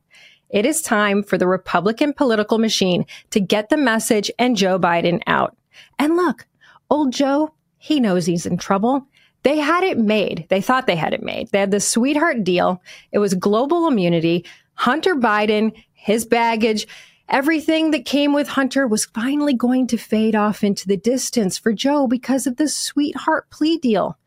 It 0.55 0.65
is 0.65 0.81
time 0.81 1.21
for 1.21 1.37
the 1.37 1.49
Republican 1.49 2.13
political 2.13 2.59
machine 2.59 3.05
to 3.31 3.41
get 3.41 3.67
the 3.67 3.75
message 3.75 4.31
and 4.39 4.55
Joe 4.55 4.79
Biden 4.79 5.21
out. 5.27 5.57
And 5.99 6.15
look, 6.15 6.47
old 6.89 7.11
Joe, 7.11 7.53
he 7.77 7.99
knows 7.99 8.25
he's 8.25 8.45
in 8.45 8.57
trouble. 8.57 9.05
They 9.43 9.57
had 9.57 9.83
it 9.83 9.97
made. 9.97 10.45
They 10.47 10.61
thought 10.61 10.87
they 10.87 10.95
had 10.95 11.13
it 11.13 11.21
made. 11.21 11.49
They 11.49 11.59
had 11.59 11.71
the 11.71 11.81
sweetheart 11.81 12.45
deal. 12.45 12.81
It 13.11 13.19
was 13.19 13.33
global 13.33 13.85
immunity. 13.85 14.45
Hunter 14.75 15.13
Biden, 15.13 15.73
his 15.91 16.25
baggage, 16.25 16.87
everything 17.27 17.91
that 17.91 18.05
came 18.05 18.31
with 18.31 18.47
Hunter 18.47 18.87
was 18.87 19.07
finally 19.07 19.53
going 19.53 19.87
to 19.87 19.97
fade 19.97 20.35
off 20.37 20.63
into 20.63 20.87
the 20.87 20.95
distance 20.95 21.57
for 21.57 21.73
Joe 21.73 22.07
because 22.07 22.47
of 22.47 22.55
the 22.55 22.69
sweetheart 22.69 23.49
plea 23.49 23.77
deal. 23.77 24.17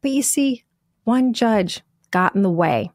But 0.00 0.12
you 0.12 0.22
see, 0.22 0.64
one 1.04 1.34
judge 1.34 1.82
got 2.10 2.34
in 2.34 2.40
the 2.40 2.48
way. 2.48 2.90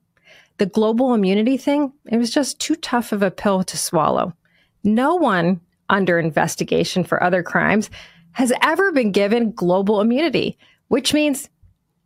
The 0.60 0.66
global 0.66 1.14
immunity 1.14 1.58
thing, 1.58 1.94
it 2.06 2.18
was 2.18 2.32
just 2.32 2.60
too 2.60 2.76
tough 2.76 3.12
of 3.12 3.24
a 3.24 3.32
pill 3.32 3.64
to 3.64 3.78
swallow. 3.78 4.34
No 4.84 5.16
one 5.16 5.62
under 5.90 6.20
investigation 6.20 7.04
for 7.04 7.24
other 7.24 7.42
crimes 7.42 7.90
has 8.34 8.54
ever 8.62 8.92
been 8.92 9.12
given 9.12 9.52
global 9.52 10.02
immunity, 10.02 10.58
which 10.90 11.14
means 11.14 11.50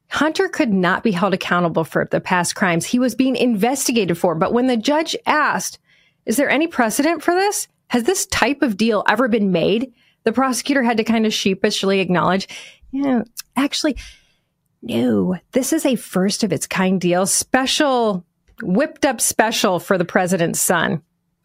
Hunter 0.10 0.48
could 0.48 0.72
not 0.72 1.04
be 1.04 1.12
held 1.12 1.34
accountable 1.34 1.84
for 1.84 2.08
the 2.12 2.22
past 2.22 2.56
crimes 2.56 2.86
he 2.86 3.00
was 3.00 3.16
being 3.16 3.36
investigated 3.36 4.18
for. 4.18 4.36
But 4.36 4.54
when 4.54 4.68
the 4.68 4.78
judge 4.78 5.16
asked, 5.26 5.80
is 6.26 6.38
there 6.38 6.50
any 6.50 6.68
precedent 6.68 7.24
for 7.24 7.34
this? 7.34 7.68
Has 7.88 8.04
this 8.04 8.28
type 8.28 8.62
of 8.62 8.78
deal 8.78 9.04
ever 9.08 9.28
been 9.28 9.52
made? 9.52 9.92
The 10.24 10.32
prosecutor 10.32 10.84
had 10.84 10.98
to 10.98 11.04
kind 11.04 11.26
of 11.26 11.34
sheepishly 11.34 12.00
acknowledge, 12.00 12.48
you 12.92 13.02
know, 13.02 13.24
actually, 13.56 13.98
no, 14.84 15.38
this 15.52 15.74
is 15.74 15.86
a 15.86 15.96
first 15.96 16.44
of 16.44 16.54
its 16.54 16.68
kind 16.68 17.02
deal, 17.02 17.26
special, 17.26 18.24
whipped 18.62 19.06
up 19.06 19.20
special 19.20 19.80
for 19.80 19.98
the 19.98 20.06
president's 20.06 20.62
son. 20.62 21.02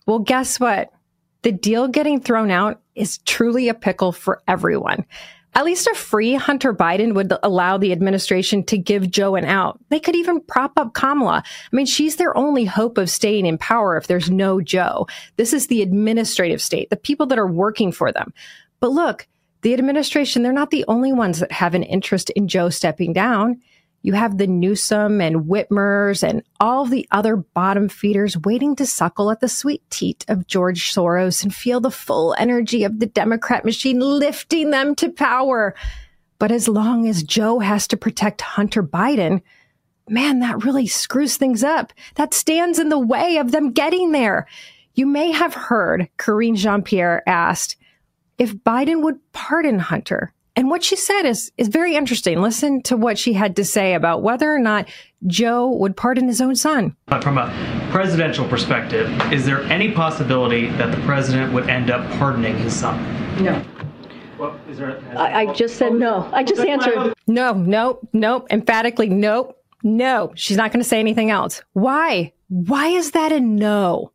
Well, 0.06 0.20
guess 0.20 0.58
what? 0.60 0.90
The 1.42 1.52
deal 1.52 1.88
getting 1.88 2.20
thrown 2.20 2.50
out 2.50 2.80
is 2.94 3.18
truly 3.18 3.68
a 3.68 3.74
pickle 3.74 4.12
for 4.12 4.42
everyone. 4.48 5.04
At 5.54 5.64
least 5.64 5.86
a 5.88 5.94
free 5.94 6.34
Hunter 6.34 6.74
Biden 6.74 7.14
would 7.14 7.32
allow 7.42 7.78
the 7.78 7.90
administration 7.92 8.62
to 8.64 8.78
give 8.78 9.10
Joe 9.10 9.34
an 9.34 9.44
out. 9.44 9.80
They 9.88 9.98
could 9.98 10.14
even 10.14 10.40
prop 10.40 10.72
up 10.76 10.94
Kamala. 10.94 11.42
I 11.44 11.76
mean, 11.76 11.86
she's 11.86 12.16
their 12.16 12.36
only 12.36 12.64
hope 12.64 12.98
of 12.98 13.10
staying 13.10 13.46
in 13.46 13.58
power 13.58 13.96
if 13.96 14.06
there's 14.06 14.30
no 14.30 14.60
Joe. 14.60 15.06
This 15.36 15.52
is 15.52 15.66
the 15.66 15.82
administrative 15.82 16.60
state, 16.60 16.90
the 16.90 16.96
people 16.96 17.26
that 17.26 17.38
are 17.38 17.50
working 17.50 17.92
for 17.92 18.12
them. 18.12 18.32
But 18.78 18.92
look, 18.92 19.26
the 19.62 19.74
administration, 19.74 20.42
they're 20.42 20.52
not 20.52 20.70
the 20.70 20.84
only 20.86 21.12
ones 21.12 21.40
that 21.40 21.50
have 21.50 21.74
an 21.74 21.82
interest 21.82 22.30
in 22.30 22.46
Joe 22.46 22.68
stepping 22.68 23.12
down. 23.12 23.60
You 24.02 24.12
have 24.12 24.38
the 24.38 24.46
Newsom 24.46 25.20
and 25.20 25.46
Whitmers 25.46 26.22
and 26.22 26.42
all 26.60 26.84
the 26.84 27.06
other 27.10 27.36
bottom 27.36 27.88
feeders 27.88 28.38
waiting 28.38 28.76
to 28.76 28.86
suckle 28.86 29.30
at 29.30 29.40
the 29.40 29.48
sweet 29.48 29.82
teat 29.90 30.24
of 30.28 30.46
George 30.46 30.92
Soros 30.92 31.42
and 31.42 31.54
feel 31.54 31.80
the 31.80 31.90
full 31.90 32.34
energy 32.38 32.84
of 32.84 33.00
the 33.00 33.06
Democrat 33.06 33.64
machine 33.64 33.98
lifting 33.98 34.70
them 34.70 34.94
to 34.96 35.10
power. 35.10 35.74
But 36.38 36.52
as 36.52 36.68
long 36.68 37.08
as 37.08 37.24
Joe 37.24 37.58
has 37.58 37.88
to 37.88 37.96
protect 37.96 38.40
Hunter 38.40 38.82
Biden, 38.82 39.42
man, 40.08 40.38
that 40.40 40.64
really 40.64 40.86
screws 40.86 41.36
things 41.36 41.64
up. 41.64 41.92
That 42.14 42.34
stands 42.34 42.78
in 42.78 42.90
the 42.90 42.98
way 42.98 43.38
of 43.38 43.50
them 43.50 43.72
getting 43.72 44.12
there. 44.12 44.46
You 44.94 45.06
may 45.06 45.32
have 45.32 45.54
heard 45.54 46.08
Karine 46.16 46.56
Jean 46.56 46.82
Pierre 46.82 47.28
asked 47.28 47.76
if 48.38 48.54
Biden 48.54 49.02
would 49.02 49.18
pardon 49.32 49.80
Hunter. 49.80 50.32
And 50.58 50.68
what 50.68 50.82
she 50.82 50.96
said 50.96 51.22
is, 51.22 51.52
is 51.56 51.68
very 51.68 51.94
interesting. 51.94 52.42
Listen 52.42 52.82
to 52.82 52.96
what 52.96 53.16
she 53.16 53.32
had 53.32 53.54
to 53.54 53.64
say 53.64 53.94
about 53.94 54.24
whether 54.24 54.52
or 54.52 54.58
not 54.58 54.88
Joe 55.28 55.70
would 55.70 55.96
pardon 55.96 56.26
his 56.26 56.40
own 56.40 56.56
son. 56.56 56.96
From 57.22 57.38
a 57.38 57.46
presidential 57.92 58.44
perspective, 58.44 59.08
is 59.32 59.46
there 59.46 59.62
any 59.66 59.92
possibility 59.92 60.66
that 60.70 60.90
the 60.90 61.00
president 61.02 61.52
would 61.52 61.70
end 61.70 61.92
up 61.92 62.10
pardoning 62.18 62.58
his 62.58 62.74
son? 62.74 63.00
No. 63.40 63.64
Well, 64.36 64.58
there, 64.70 65.00
I, 65.16 65.42
I, 65.42 65.52
just 65.52 65.76
said 65.76 65.92
no. 65.92 66.28
I 66.32 66.42
just 66.42 66.60
answered 66.60 67.14
no, 67.28 67.52
no, 67.52 68.00
no. 68.12 68.44
Emphatically, 68.50 69.08
nope, 69.08 69.62
no. 69.84 70.32
She's 70.34 70.56
not 70.56 70.72
going 70.72 70.82
to 70.82 70.88
say 70.88 70.98
anything 70.98 71.30
else. 71.30 71.62
Why? 71.74 72.32
Why 72.48 72.88
is 72.88 73.12
that 73.12 73.30
a 73.30 73.38
no? 73.38 74.10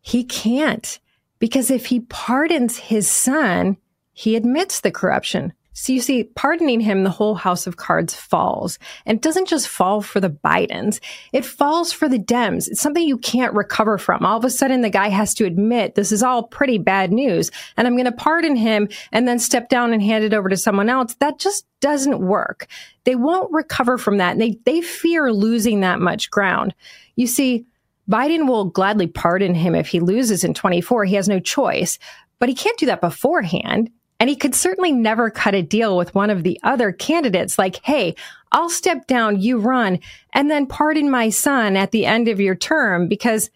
He 0.00 0.24
can't. 0.24 0.98
Because 1.38 1.70
if 1.70 1.86
he 1.86 2.00
pardons 2.00 2.76
his 2.76 3.06
son, 3.08 3.76
he 4.14 4.36
admits 4.36 4.80
the 4.80 4.90
corruption. 4.90 5.52
So 5.76 5.92
you 5.92 6.00
see, 6.00 6.22
pardoning 6.22 6.78
him, 6.78 7.02
the 7.02 7.10
whole 7.10 7.34
house 7.34 7.66
of 7.66 7.76
cards 7.76 8.14
falls. 8.14 8.78
And 9.04 9.16
it 9.16 9.22
doesn't 9.22 9.48
just 9.48 9.66
fall 9.66 10.02
for 10.02 10.20
the 10.20 10.30
Bidens. 10.30 11.00
It 11.32 11.44
falls 11.44 11.92
for 11.92 12.08
the 12.08 12.18
Dems. 12.18 12.68
It's 12.68 12.80
something 12.80 13.02
you 13.02 13.18
can't 13.18 13.54
recover 13.54 13.98
from. 13.98 14.24
All 14.24 14.38
of 14.38 14.44
a 14.44 14.50
sudden, 14.50 14.82
the 14.82 14.88
guy 14.88 15.08
has 15.08 15.34
to 15.34 15.44
admit 15.44 15.96
this 15.96 16.12
is 16.12 16.22
all 16.22 16.44
pretty 16.44 16.78
bad 16.78 17.12
news 17.12 17.50
and 17.76 17.88
I'm 17.88 17.96
going 17.96 18.04
to 18.04 18.12
pardon 18.12 18.54
him 18.54 18.88
and 19.10 19.26
then 19.26 19.40
step 19.40 19.68
down 19.68 19.92
and 19.92 20.00
hand 20.00 20.22
it 20.22 20.32
over 20.32 20.48
to 20.48 20.56
someone 20.56 20.88
else. 20.88 21.14
That 21.16 21.40
just 21.40 21.66
doesn't 21.80 22.20
work. 22.20 22.68
They 23.02 23.16
won't 23.16 23.52
recover 23.52 23.98
from 23.98 24.18
that. 24.18 24.32
And 24.32 24.40
they, 24.40 24.56
they 24.64 24.80
fear 24.80 25.32
losing 25.32 25.80
that 25.80 25.98
much 25.98 26.30
ground. 26.30 26.72
You 27.16 27.26
see, 27.26 27.66
Biden 28.08 28.46
will 28.46 28.66
gladly 28.66 29.08
pardon 29.08 29.56
him 29.56 29.74
if 29.74 29.88
he 29.88 29.98
loses 29.98 30.44
in 30.44 30.54
24. 30.54 31.04
He 31.06 31.16
has 31.16 31.28
no 31.28 31.40
choice, 31.40 31.98
but 32.38 32.48
he 32.48 32.54
can't 32.54 32.78
do 32.78 32.86
that 32.86 33.00
beforehand. 33.00 33.90
And 34.20 34.30
he 34.30 34.36
could 34.36 34.54
certainly 34.54 34.92
never 34.92 35.30
cut 35.30 35.54
a 35.54 35.62
deal 35.62 35.96
with 35.96 36.14
one 36.14 36.30
of 36.30 36.42
the 36.42 36.58
other 36.62 36.92
candidates 36.92 37.58
like, 37.58 37.80
hey, 37.84 38.14
I'll 38.52 38.70
step 38.70 39.06
down, 39.06 39.40
you 39.40 39.58
run, 39.58 39.98
and 40.32 40.50
then 40.50 40.66
pardon 40.66 41.10
my 41.10 41.30
son 41.30 41.76
at 41.76 41.90
the 41.90 42.06
end 42.06 42.28
of 42.28 42.40
your 42.40 42.54
term. 42.54 43.08
Because 43.08 43.50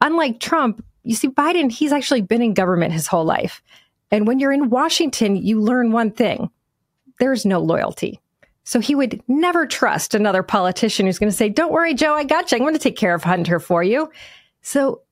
unlike 0.00 0.40
Trump, 0.40 0.84
you 1.04 1.14
see, 1.14 1.28
Biden, 1.28 1.70
he's 1.70 1.92
actually 1.92 2.22
been 2.22 2.42
in 2.42 2.52
government 2.52 2.92
his 2.92 3.06
whole 3.06 3.24
life. 3.24 3.62
And 4.10 4.26
when 4.26 4.40
you're 4.40 4.52
in 4.52 4.70
Washington, 4.70 5.36
you 5.36 5.60
learn 5.60 5.92
one 5.92 6.10
thing 6.10 6.50
there's 7.18 7.46
no 7.46 7.60
loyalty. 7.60 8.20
So 8.64 8.80
he 8.80 8.94
would 8.94 9.22
never 9.28 9.66
trust 9.66 10.14
another 10.14 10.42
politician 10.42 11.06
who's 11.06 11.18
going 11.18 11.30
to 11.30 11.36
say, 11.36 11.48
Don't 11.48 11.72
worry, 11.72 11.94
Joe, 11.94 12.14
I 12.14 12.24
got 12.24 12.50
you. 12.50 12.56
I'm 12.56 12.62
going 12.62 12.74
to 12.74 12.80
take 12.80 12.96
care 12.96 13.14
of 13.14 13.22
Hunter 13.22 13.60
for 13.60 13.82
you. 13.82 14.10
So 14.62 15.02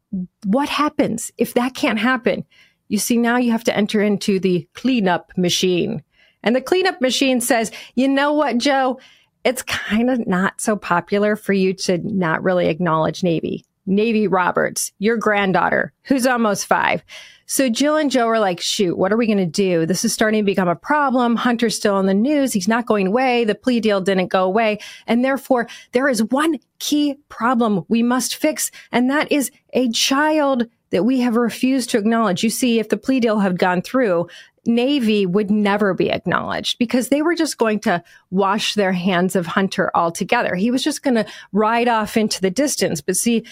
what 0.45 0.69
happens 0.69 1.31
if 1.39 1.55
that 1.55 1.75
can't 1.75 1.99
happen? 1.99 2.45
You 2.89 2.99
see, 2.99 3.17
now 3.17 3.37
you 3.37 3.53
have 3.53 3.65
to 3.65 3.77
enter 3.77 4.01
into 4.01 4.39
the 4.39 4.69
cleanup 4.75 5.33
machine. 5.37 6.03
And 6.43 6.55
the 6.55 6.61
cleanup 6.61 7.01
machine 7.01 7.41
says, 7.41 7.73
you 7.95 8.09
know 8.09 8.33
what, 8.33 8.59
Joe? 8.59 8.99
It's 9.45 9.63
kind 9.63 10.11
of 10.11 10.27
not 10.27 10.61
so 10.61 10.77
popular 10.77 11.37
for 11.37 11.53
you 11.53 11.75
to 11.75 11.99
not 11.99 12.43
really 12.43 12.69
acknowledge 12.69 13.23
Navy. 13.23 13.65
Navy 13.87 14.27
Roberts, 14.27 14.93
your 14.99 15.17
granddaughter, 15.17 15.93
who's 16.05 16.27
almost 16.27 16.67
five. 16.67 17.05
So 17.47 17.69
Jill 17.69 17.97
and 17.97 18.11
Joe 18.11 18.27
are 18.29 18.39
like, 18.39 18.61
shoot, 18.61 18.97
what 18.97 19.13
are 19.13 19.19
we 19.19 19.27
going 19.27 19.37
to 19.37 19.47
do? 19.47 19.85
This 19.85 20.05
is 20.05 20.15
starting 20.15 20.43
to 20.43 20.47
become 20.47 20.69
a 20.69 20.77
problem. 20.77 21.37
Hunter's 21.37 21.77
still 21.77 21.99
in 21.99 22.07
the 22.07 22.15
news. 22.15 22.55
He's 22.55 22.69
not 22.69 22.87
going 22.87 23.09
away. 23.09 23.45
The 23.45 23.55
plea 23.55 23.81
deal 23.81 24.01
didn't 24.01 24.29
go 24.29 24.45
away. 24.45 24.79
And 25.07 25.23
therefore, 25.23 25.69
there 25.93 26.09
is 26.09 26.23
one 26.25 26.59
key 26.79 27.17
problem 27.29 27.85
we 27.89 28.03
must 28.03 28.37
fix. 28.37 28.71
And 28.91 29.11
that 29.11 29.31
is 29.31 29.51
a 29.75 29.91
child 29.91 30.67
that 30.95 31.03
we 31.03 31.19
have 31.19 31.35
refused 31.35 31.91
to 31.91 31.99
acknowledge. 31.99 32.45
You 32.45 32.51
see, 32.51 32.79
if 32.79 32.89
the 32.89 32.97
plea 32.97 33.19
deal 33.19 33.41
had 33.41 33.59
gone 33.59 33.83
through, 33.83 34.29
Navy 34.65 35.27
would 35.27 35.51
never 35.51 35.93
be 35.93 36.09
acknowledged 36.09 36.79
because 36.79 37.09
they 37.09 37.21
were 37.21 37.35
just 37.35 37.59
going 37.59 37.81
to 37.81 38.03
wash 38.31 38.75
their 38.75 38.93
hands 38.93 39.35
of 39.35 39.45
Hunter 39.45 39.91
altogether. 39.93 40.55
He 40.55 40.71
was 40.71 40.85
just 40.85 41.03
going 41.03 41.17
to 41.17 41.27
ride 41.53 41.89
off 41.89 42.17
into 42.17 42.41
the 42.41 42.51
distance. 42.51 43.01
But 43.01 43.17
see, 43.17 43.45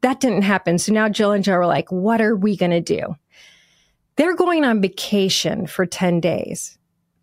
that 0.00 0.18
didn't 0.18 0.42
happen. 0.42 0.76
So 0.78 0.92
now 0.92 1.08
Jill 1.08 1.30
and 1.30 1.44
Joe 1.44 1.54
are 1.54 1.66
like, 1.66 1.92
what 1.92 2.20
are 2.20 2.34
we 2.34 2.56
going 2.56 2.72
to 2.72 2.80
do? 2.80 3.14
They're 4.16 4.34
going 4.34 4.64
on 4.64 4.82
vacation 4.82 5.68
for 5.68 5.86
10 5.86 6.18
days. 6.18 6.77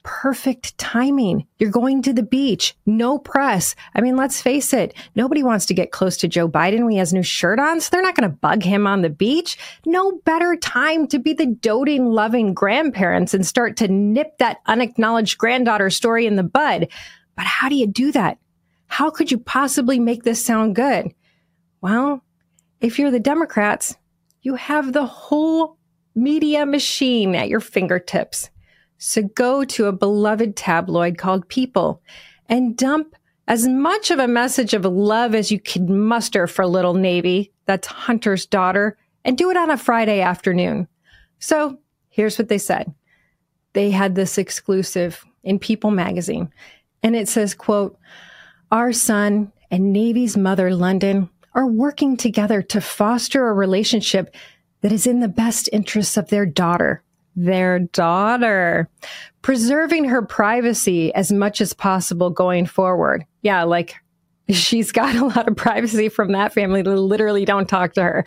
Perfect 0.05 0.77
timing. 0.77 1.47
You're 1.57 1.71
going 1.71 2.03
to 2.03 2.13
the 2.13 2.23
beach, 2.23 2.77
no 2.85 3.17
press. 3.17 3.75
I 3.95 4.01
mean, 4.01 4.15
let's 4.15 4.39
face 4.39 4.71
it, 4.71 4.93
nobody 5.15 5.41
wants 5.41 5.65
to 5.65 5.73
get 5.73 5.91
close 5.91 6.15
to 6.17 6.27
Joe 6.27 6.47
Biden 6.47 6.83
when 6.83 6.91
he 6.91 6.99
has 6.99 7.11
new 7.11 7.23
shirt 7.23 7.59
on, 7.59 7.81
so 7.81 7.89
they're 7.91 8.03
not 8.03 8.15
going 8.15 8.29
to 8.29 8.37
bug 8.37 8.61
him 8.61 8.85
on 8.85 9.01
the 9.01 9.09
beach. 9.09 9.57
No 9.83 10.11
better 10.23 10.55
time 10.55 11.07
to 11.07 11.17
be 11.17 11.33
the 11.33 11.47
doting, 11.47 12.05
loving 12.05 12.53
grandparents 12.53 13.33
and 13.33 13.45
start 13.45 13.77
to 13.77 13.87
nip 13.87 14.37
that 14.37 14.61
unacknowledged 14.67 15.39
granddaughter 15.39 15.89
story 15.89 16.27
in 16.27 16.35
the 16.35 16.43
bud. 16.43 16.87
But 17.35 17.45
how 17.45 17.67
do 17.67 17.75
you 17.75 17.87
do 17.87 18.11
that? 18.11 18.37
How 18.85 19.09
could 19.09 19.31
you 19.31 19.39
possibly 19.39 19.99
make 19.99 20.23
this 20.23 20.43
sound 20.45 20.75
good? 20.75 21.13
Well, 21.81 22.23
if 22.79 22.99
you're 22.99 23.11
the 23.11 23.19
Democrats, 23.19 23.95
you 24.43 24.53
have 24.53 24.93
the 24.93 25.07
whole 25.07 25.77
media 26.13 26.67
machine 26.67 27.33
at 27.33 27.49
your 27.49 27.59
fingertips. 27.59 28.51
So 28.97 29.23
go 29.23 29.63
to 29.65 29.85
a 29.85 29.91
beloved 29.91 30.55
tabloid 30.55 31.17
called 31.17 31.47
People 31.47 32.01
and 32.47 32.77
dump 32.77 33.15
as 33.47 33.67
much 33.67 34.09
of 34.09 34.19
a 34.19 34.27
message 34.27 34.73
of 34.73 34.85
love 34.85 35.35
as 35.35 35.51
you 35.51 35.59
can 35.59 35.99
muster 35.99 36.47
for 36.47 36.65
Little 36.65 36.95
Navy, 36.95 37.51
that's 37.65 37.87
Hunter's 37.87 38.45
daughter, 38.45 38.97
and 39.23 39.37
do 39.37 39.49
it 39.49 39.57
on 39.57 39.69
a 39.69 39.77
Friday 39.77 40.21
afternoon. 40.21 40.87
So 41.39 41.77
here's 42.09 42.39
what 42.39 42.49
they 42.49 42.57
said. 42.57 42.93
They 43.73 43.91
had 43.91 44.15
this 44.15 44.37
exclusive 44.37 45.23
in 45.43 45.59
People 45.59 45.91
magazine, 45.91 46.51
and 47.03 47.15
it 47.15 47.27
says, 47.27 47.53
quote, 47.53 47.99
our 48.71 48.91
son 48.93 49.51
and 49.69 49.93
Navy's 49.93 50.37
mother, 50.37 50.71
Lunden, 50.71 51.29
are 51.53 51.67
working 51.67 52.17
together 52.17 52.61
to 52.61 52.81
foster 52.81 53.47
a 53.47 53.53
relationship 53.53 54.33
that 54.81 54.91
is 54.91 55.05
in 55.07 55.19
the 55.19 55.27
best 55.27 55.69
interests 55.71 56.17
of 56.17 56.29
their 56.29 56.45
daughter, 56.45 57.03
their 57.35 57.79
daughter, 57.79 58.89
preserving 59.41 60.05
her 60.05 60.21
privacy 60.21 61.13
as 61.13 61.31
much 61.31 61.61
as 61.61 61.73
possible 61.73 62.29
going 62.29 62.65
forward. 62.65 63.25
Yeah, 63.41 63.63
like 63.63 63.95
she's 64.49 64.91
got 64.91 65.15
a 65.15 65.25
lot 65.25 65.47
of 65.47 65.55
privacy 65.55 66.09
from 66.09 66.31
that 66.31 66.53
family 66.53 66.81
that 66.81 66.95
literally 66.95 67.45
don't 67.45 67.67
talk 67.67 67.93
to 67.93 68.03
her. 68.03 68.25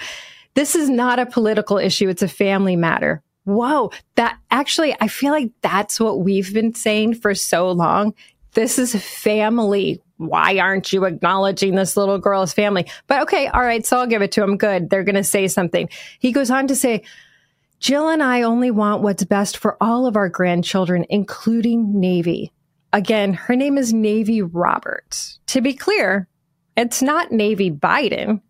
This 0.55 0.75
is 0.75 0.91
not 0.91 1.19
a 1.19 1.27
political 1.27 1.79
issue. 1.79 2.09
It's 2.09 2.23
a 2.23 2.29
family 2.29 2.77
matter. 2.77 3.23
Whoa, 3.45 3.93
that 4.17 4.39
actually, 4.51 4.95
I 5.01 5.09
feel 5.09 5.33
like 5.33 5.53
that's 5.63 5.99
what 5.99 6.21
we've 6.21 6.53
been 6.53 6.75
saying 6.75 7.15
for 7.15 7.35
so 7.35 7.71
long. 7.71 8.13
This 8.53 8.79
is 8.79 8.95
family. 8.95 10.03
Why 10.19 10.59
aren't 10.59 10.93
you 10.93 11.05
acknowledging 11.05 11.75
this 11.75 11.97
little 11.97 12.19
girl's 12.19 12.53
family? 12.53 12.91
But 13.07 13.23
okay, 13.23 13.47
all 13.47 13.63
right, 13.63 13.87
so 13.87 13.99
I'll 13.99 14.07
give 14.07 14.21
it 14.21 14.33
to 14.33 14.43
him. 14.43 14.57
Good. 14.57 14.91
They're 14.91 15.05
going 15.05 15.15
to 15.15 15.25
say 15.25 15.49
something. 15.49 15.89
He 16.19 16.33
goes 16.33 16.51
on 16.51 16.67
to 16.67 16.75
say, 16.75 17.05
Jill 17.81 18.09
and 18.09 18.23
I 18.23 18.43
only 18.43 18.71
want 18.71 19.03
what's 19.03 19.25
best 19.25 19.57
for 19.57 19.77
all 19.81 20.07
of 20.07 20.17
our 20.17 20.29
grandchildren, 20.29 21.07
including 21.09 21.99
Navy. 21.99 22.53
Again, 22.93 23.35
her 23.35 23.55
name 23.55 23.79
is 23.79 23.93
Navy 23.93 24.43
Roberts. 24.43 25.39
To 25.49 25.61
be 25.61 25.75
clear, 25.75 26.27
it's 26.77 27.03
not 27.03 27.31
Navy 27.31 27.71
Biden 27.71 28.41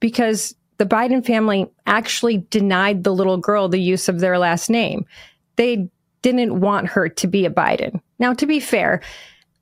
because 0.00 0.54
the 0.78 0.86
Biden 0.86 1.24
family 1.24 1.70
actually 1.86 2.46
denied 2.50 3.02
the 3.02 3.14
little 3.14 3.38
girl 3.38 3.68
the 3.68 3.80
use 3.80 4.08
of 4.08 4.20
their 4.20 4.38
last 4.38 4.68
name. 4.68 5.06
They 5.56 5.88
didn't 6.22 6.60
want 6.60 6.88
her 6.88 7.08
to 7.08 7.26
be 7.26 7.46
a 7.46 7.50
Biden. 7.50 8.00
Now, 8.18 8.34
to 8.34 8.46
be 8.46 8.60
fair, 8.60 9.00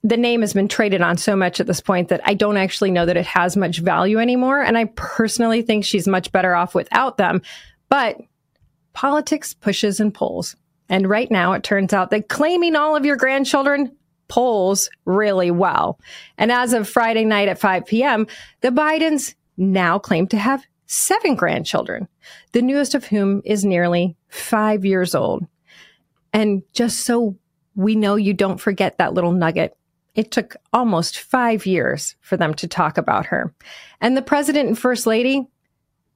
the 0.02 0.16
name 0.16 0.40
has 0.40 0.52
been 0.52 0.68
traded 0.68 1.00
on 1.00 1.16
so 1.16 1.36
much 1.36 1.60
at 1.60 1.66
this 1.66 1.80
point 1.80 2.08
that 2.08 2.20
I 2.24 2.34
don't 2.34 2.56
actually 2.56 2.90
know 2.90 3.06
that 3.06 3.16
it 3.16 3.26
has 3.26 3.56
much 3.56 3.78
value 3.78 4.18
anymore. 4.18 4.60
And 4.60 4.76
I 4.76 4.86
personally 4.96 5.62
think 5.62 5.84
she's 5.84 6.08
much 6.08 6.30
better 6.32 6.54
off 6.54 6.74
without 6.74 7.16
them. 7.16 7.40
But 7.88 8.20
politics 8.94 9.52
pushes 9.52 10.00
and 10.00 10.14
pulls. 10.14 10.56
And 10.88 11.08
right 11.08 11.30
now, 11.30 11.52
it 11.52 11.62
turns 11.62 11.92
out 11.92 12.10
that 12.10 12.28
claiming 12.28 12.76
all 12.76 12.96
of 12.96 13.04
your 13.04 13.16
grandchildren 13.16 13.94
polls 14.28 14.88
really 15.04 15.50
well. 15.50 15.98
And 16.38 16.50
as 16.50 16.72
of 16.72 16.88
Friday 16.88 17.24
night 17.24 17.48
at 17.48 17.58
5 17.58 17.86
p.m., 17.86 18.26
the 18.62 18.70
Bidens 18.70 19.34
now 19.56 19.98
claim 19.98 20.26
to 20.28 20.38
have 20.38 20.64
seven 20.86 21.34
grandchildren, 21.34 22.08
the 22.52 22.62
newest 22.62 22.94
of 22.94 23.04
whom 23.04 23.42
is 23.44 23.64
nearly 23.64 24.16
five 24.28 24.84
years 24.84 25.14
old. 25.14 25.46
And 26.32 26.62
just 26.72 27.00
so 27.00 27.36
we 27.74 27.96
know 27.96 28.16
you 28.16 28.34
don't 28.34 28.60
forget 28.60 28.98
that 28.98 29.14
little 29.14 29.32
nugget, 29.32 29.76
it 30.14 30.30
took 30.30 30.56
almost 30.72 31.18
five 31.18 31.66
years 31.66 32.14
for 32.20 32.36
them 32.36 32.54
to 32.54 32.68
talk 32.68 32.98
about 32.98 33.26
her. 33.26 33.52
And 34.00 34.16
the 34.16 34.22
president 34.22 34.68
and 34.68 34.78
first 34.78 35.06
lady, 35.06 35.48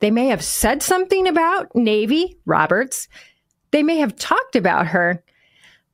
they 0.01 0.11
may 0.11 0.29
have 0.29 0.45
said 0.45 0.83
something 0.83 1.27
about 1.27 1.75
Navy, 1.75 2.39
Roberts. 2.47 3.09
They 3.71 3.83
may 3.83 3.97
have 3.99 4.17
talked 4.17 4.57
about 4.57 4.89
her. 4.89 5.23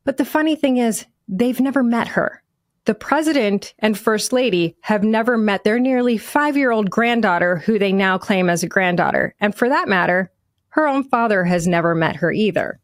But 0.05 0.19
the 0.19 0.25
funny 0.25 0.57
thing 0.57 0.77
is, 0.77 1.07
they've 1.29 1.61
never 1.61 1.83
met 1.83 2.09
her. 2.09 2.43
The 2.85 2.95
president 2.95 3.73
and 3.79 3.99
first 3.99 4.33
lady 4.33 4.77
have 4.83 5.03
never 5.03 5.38
met 5.38 5.64
their 5.64 5.79
nearly 5.79 6.19
five 6.19 6.57
year 6.57 6.71
old 6.71 6.90
granddaughter, 6.90 7.57
who 7.57 7.79
they 7.79 7.93
now 7.93 8.19
claim 8.19 8.51
as 8.51 8.62
a 8.62 8.69
granddaughter. 8.69 9.35
And 9.40 9.55
for 9.55 9.69
that 9.71 9.88
matter, 9.88 10.31
her 10.69 10.87
own 10.87 11.05
father 11.05 11.45
has 11.45 11.67
never 11.67 11.95
met 11.95 12.17
her 12.17 12.31
either. 12.31 12.81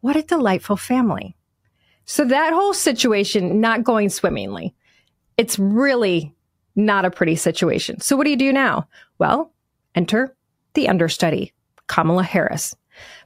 What 0.00 0.16
a 0.16 0.22
delightful 0.22 0.76
family. 0.76 1.36
So 2.04 2.24
that 2.24 2.52
whole 2.52 2.74
situation 2.74 3.60
not 3.60 3.84
going 3.84 4.10
swimmingly. 4.10 4.74
It's 5.38 5.58
really 5.58 6.34
not 6.76 7.04
a 7.04 7.10
pretty 7.10 7.36
situation. 7.36 8.00
So 8.00 8.16
what 8.16 8.24
do 8.24 8.30
you 8.30 8.36
do 8.36 8.52
now? 8.52 8.88
Well, 9.18 9.54
enter 9.94 10.34
the 10.74 10.88
understudy, 10.88 11.52
Kamala 11.86 12.22
Harris. 12.22 12.74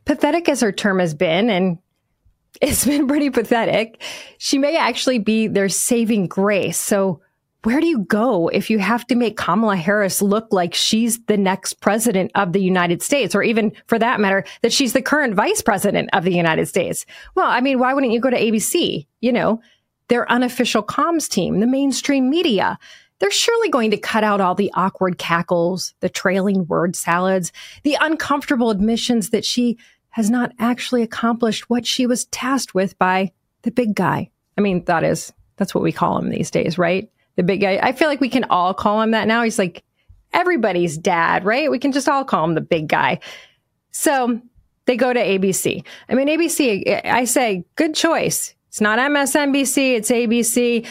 Pathetic 0.04 0.48
as 0.48 0.60
her 0.60 0.72
term 0.72 0.98
has 0.98 1.14
been, 1.14 1.50
and 1.50 1.78
it's 2.60 2.84
been 2.84 3.08
pretty 3.08 3.30
pathetic, 3.30 4.02
she 4.38 4.58
may 4.58 4.76
actually 4.76 5.18
be 5.18 5.46
their 5.46 5.68
saving 5.68 6.26
grace. 6.26 6.78
So, 6.78 7.20
where 7.64 7.80
do 7.80 7.86
you 7.86 8.00
go 8.00 8.48
if 8.48 8.68
you 8.68 8.78
have 8.78 9.06
to 9.06 9.14
make 9.14 9.38
Kamala 9.38 9.76
Harris 9.76 10.20
look 10.20 10.48
like 10.52 10.74
she's 10.74 11.24
the 11.24 11.38
next 11.38 11.80
president 11.80 12.30
of 12.34 12.52
the 12.52 12.62
United 12.62 13.02
States, 13.02 13.34
or 13.34 13.42
even 13.42 13.72
for 13.86 13.98
that 13.98 14.20
matter, 14.20 14.44
that 14.60 14.72
she's 14.72 14.92
the 14.92 15.00
current 15.00 15.34
vice 15.34 15.62
president 15.62 16.10
of 16.12 16.24
the 16.24 16.34
United 16.34 16.68
States? 16.68 17.06
Well, 17.34 17.46
I 17.46 17.62
mean, 17.62 17.78
why 17.78 17.94
wouldn't 17.94 18.12
you 18.12 18.20
go 18.20 18.28
to 18.28 18.38
ABC? 18.38 19.06
You 19.22 19.32
know, 19.32 19.62
their 20.08 20.30
unofficial 20.30 20.82
comms 20.82 21.28
team, 21.28 21.60
the 21.60 21.66
mainstream 21.66 22.28
media 22.28 22.78
they're 23.18 23.30
surely 23.30 23.68
going 23.68 23.90
to 23.90 23.96
cut 23.96 24.24
out 24.24 24.40
all 24.40 24.54
the 24.54 24.70
awkward 24.74 25.18
cackles, 25.18 25.94
the 26.00 26.08
trailing 26.08 26.66
word 26.66 26.96
salads, 26.96 27.52
the 27.82 27.96
uncomfortable 28.00 28.70
admissions 28.70 29.30
that 29.30 29.44
she 29.44 29.78
has 30.10 30.30
not 30.30 30.52
actually 30.58 31.02
accomplished 31.02 31.68
what 31.70 31.86
she 31.86 32.06
was 32.06 32.26
tasked 32.26 32.74
with 32.74 32.98
by 32.98 33.32
the 33.62 33.70
big 33.70 33.94
guy. 33.94 34.30
I 34.56 34.60
mean, 34.60 34.84
that 34.84 35.04
is, 35.04 35.32
that's 35.56 35.74
what 35.74 35.82
we 35.82 35.92
call 35.92 36.18
him 36.18 36.30
these 36.30 36.50
days, 36.50 36.78
right? 36.78 37.10
The 37.36 37.42
big 37.42 37.60
guy. 37.60 37.80
I 37.82 37.92
feel 37.92 38.08
like 38.08 38.20
we 38.20 38.28
can 38.28 38.44
all 38.44 38.74
call 38.74 39.02
him 39.02 39.10
that 39.12 39.26
now. 39.26 39.42
He's 39.42 39.58
like 39.58 39.82
everybody's 40.32 40.96
dad, 40.96 41.44
right? 41.44 41.70
We 41.70 41.78
can 41.78 41.92
just 41.92 42.08
all 42.08 42.24
call 42.24 42.44
him 42.44 42.54
the 42.54 42.60
big 42.60 42.88
guy. 42.88 43.20
So 43.90 44.40
they 44.86 44.96
go 44.96 45.12
to 45.12 45.20
ABC. 45.20 45.84
I 46.08 46.14
mean, 46.14 46.28
ABC, 46.28 47.04
I 47.04 47.24
say, 47.24 47.64
good 47.76 47.94
choice. 47.94 48.54
It's 48.68 48.80
not 48.80 48.98
MSNBC, 48.98 49.94
it's 49.94 50.10
ABC. 50.10 50.86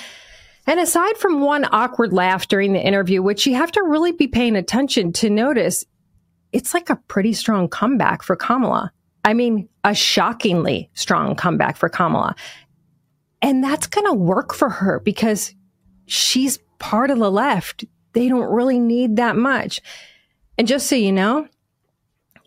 And 0.65 0.80
aside 0.80 1.17
from 1.17 1.41
one 1.41 1.65
awkward 1.71 2.13
laugh 2.13 2.47
during 2.47 2.73
the 2.73 2.82
interview, 2.82 3.21
which 3.21 3.45
you 3.45 3.56
have 3.56 3.71
to 3.73 3.84
really 3.84 4.13
be 4.13 4.28
paying 4.28 4.56
attention 4.56 5.12
to 5.13 5.30
notice, 5.30 5.86
it's 6.52 6.73
like 6.73 6.89
a 6.89 6.95
pretty 6.95 7.34
strong 7.34 7.67
comeback 7.67 8.23
for 8.23 8.36
Kamala. 8.36 8.91
I 9.26 9.34
mean, 9.34 9.67
a 9.84 9.93
shockingly 9.93 10.89
strong 10.93 11.36
comeback 11.36 11.76
for 11.78 11.89
Kamala. 11.89 12.36
And 13.41 13.63
that's 13.63 13.88
going 13.88 14.08
to 14.08 14.13
work 14.13 14.54
for 14.54 14.69
her 14.69 15.02
because 15.04 15.54
she's 16.06 16.60
part 16.80 17.10
of 17.10 17.19
the 17.19 17.32
left. 17.32 17.84
They 18.13 18.30
don't 18.30 18.52
really 18.52 18.80
need 18.80 19.17
that 19.17 19.36
much. 19.36 19.82
And 20.58 20.67
just 20.67 20.88
so 20.88 20.95
you 20.95 21.12
know, 21.12 21.47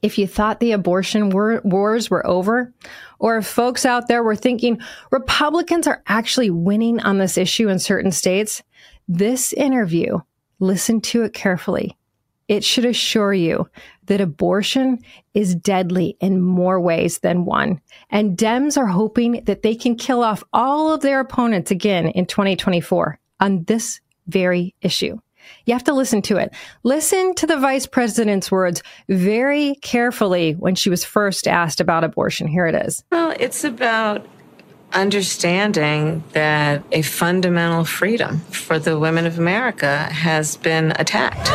if 0.03 0.19
you 0.19 0.27
thought 0.27 0.61
the 0.61 0.73
abortion 0.73 1.31
war- 1.31 1.61
wars 1.65 2.11
were 2.11 2.27
over, 2.27 2.73
or 3.19 3.39
if 3.39 3.47
folks 3.47 3.87
out 3.87 4.09
there 4.09 4.23
were 4.23 4.37
thinking 4.37 4.81
Republicans 5.11 5.87
are 5.87 6.03
actually 6.07 6.51
winning 6.51 7.01
on 7.01 7.19
this 7.19 7.39
issue 7.39 7.69
in 7.69 7.79
certain 7.79 8.13
states, 8.13 8.63
this 9.09 9.53
interview, 9.53 10.19
listen 10.59 11.01
to 11.01 11.23
it 11.23 11.33
carefully. 11.33 11.97
It 12.49 12.63
should 12.63 12.85
assure 12.85 13.33
you 13.33 13.69
that 14.07 14.21
abortion 14.21 15.01
is 15.35 15.55
deadly 15.55 16.17
in 16.21 16.41
more 16.41 16.81
ways 16.81 17.19
than 17.19 17.45
one. 17.45 17.81
And 18.11 18.39
Dems 18.39 18.79
are 18.79 18.87
hoping 18.87 19.43
that 19.45 19.63
they 19.63 19.75
can 19.75 19.97
kill 19.97 20.23
off 20.23 20.45
all 20.53 20.93
of 20.93 21.01
their 21.01 21.19
opponents 21.19 21.71
again 21.71 22.09
in 22.09 22.27
2024 22.27 23.19
on 23.41 23.65
this 23.65 24.01
very 24.29 24.75
issue. 24.81 25.19
You 25.65 25.75
have 25.75 25.85
to 25.85 25.95
listen 25.95 26.23
to 26.23 26.37
it. 26.37 26.53
Listen 26.83 27.35
to 27.35 27.47
the 27.47 27.57
vice 27.59 27.87
president's 27.87 28.51
words 28.51 28.83
very 29.09 29.77
carefully 29.83 30.53
when 30.53 30.75
she 30.75 30.91
was 30.91 31.05
first 31.05 31.49
asked 31.49 31.81
about 31.81 32.05
abortion. 32.05 32.47
Here 32.47 32.67
it 32.67 32.75
is. 32.75 33.05
Well, 33.11 33.35
it's 33.39 33.65
about 33.65 34.27
understanding 34.93 36.23
that 36.33 36.83
a 36.93 37.03
fundamental 37.03 37.85
freedom 37.85 38.39
for 38.51 38.79
the 38.79 38.99
women 38.99 39.27
of 39.27 39.39
America 39.39 40.05
has 40.05 40.57
been 40.57 40.93
attacked. 40.97 41.51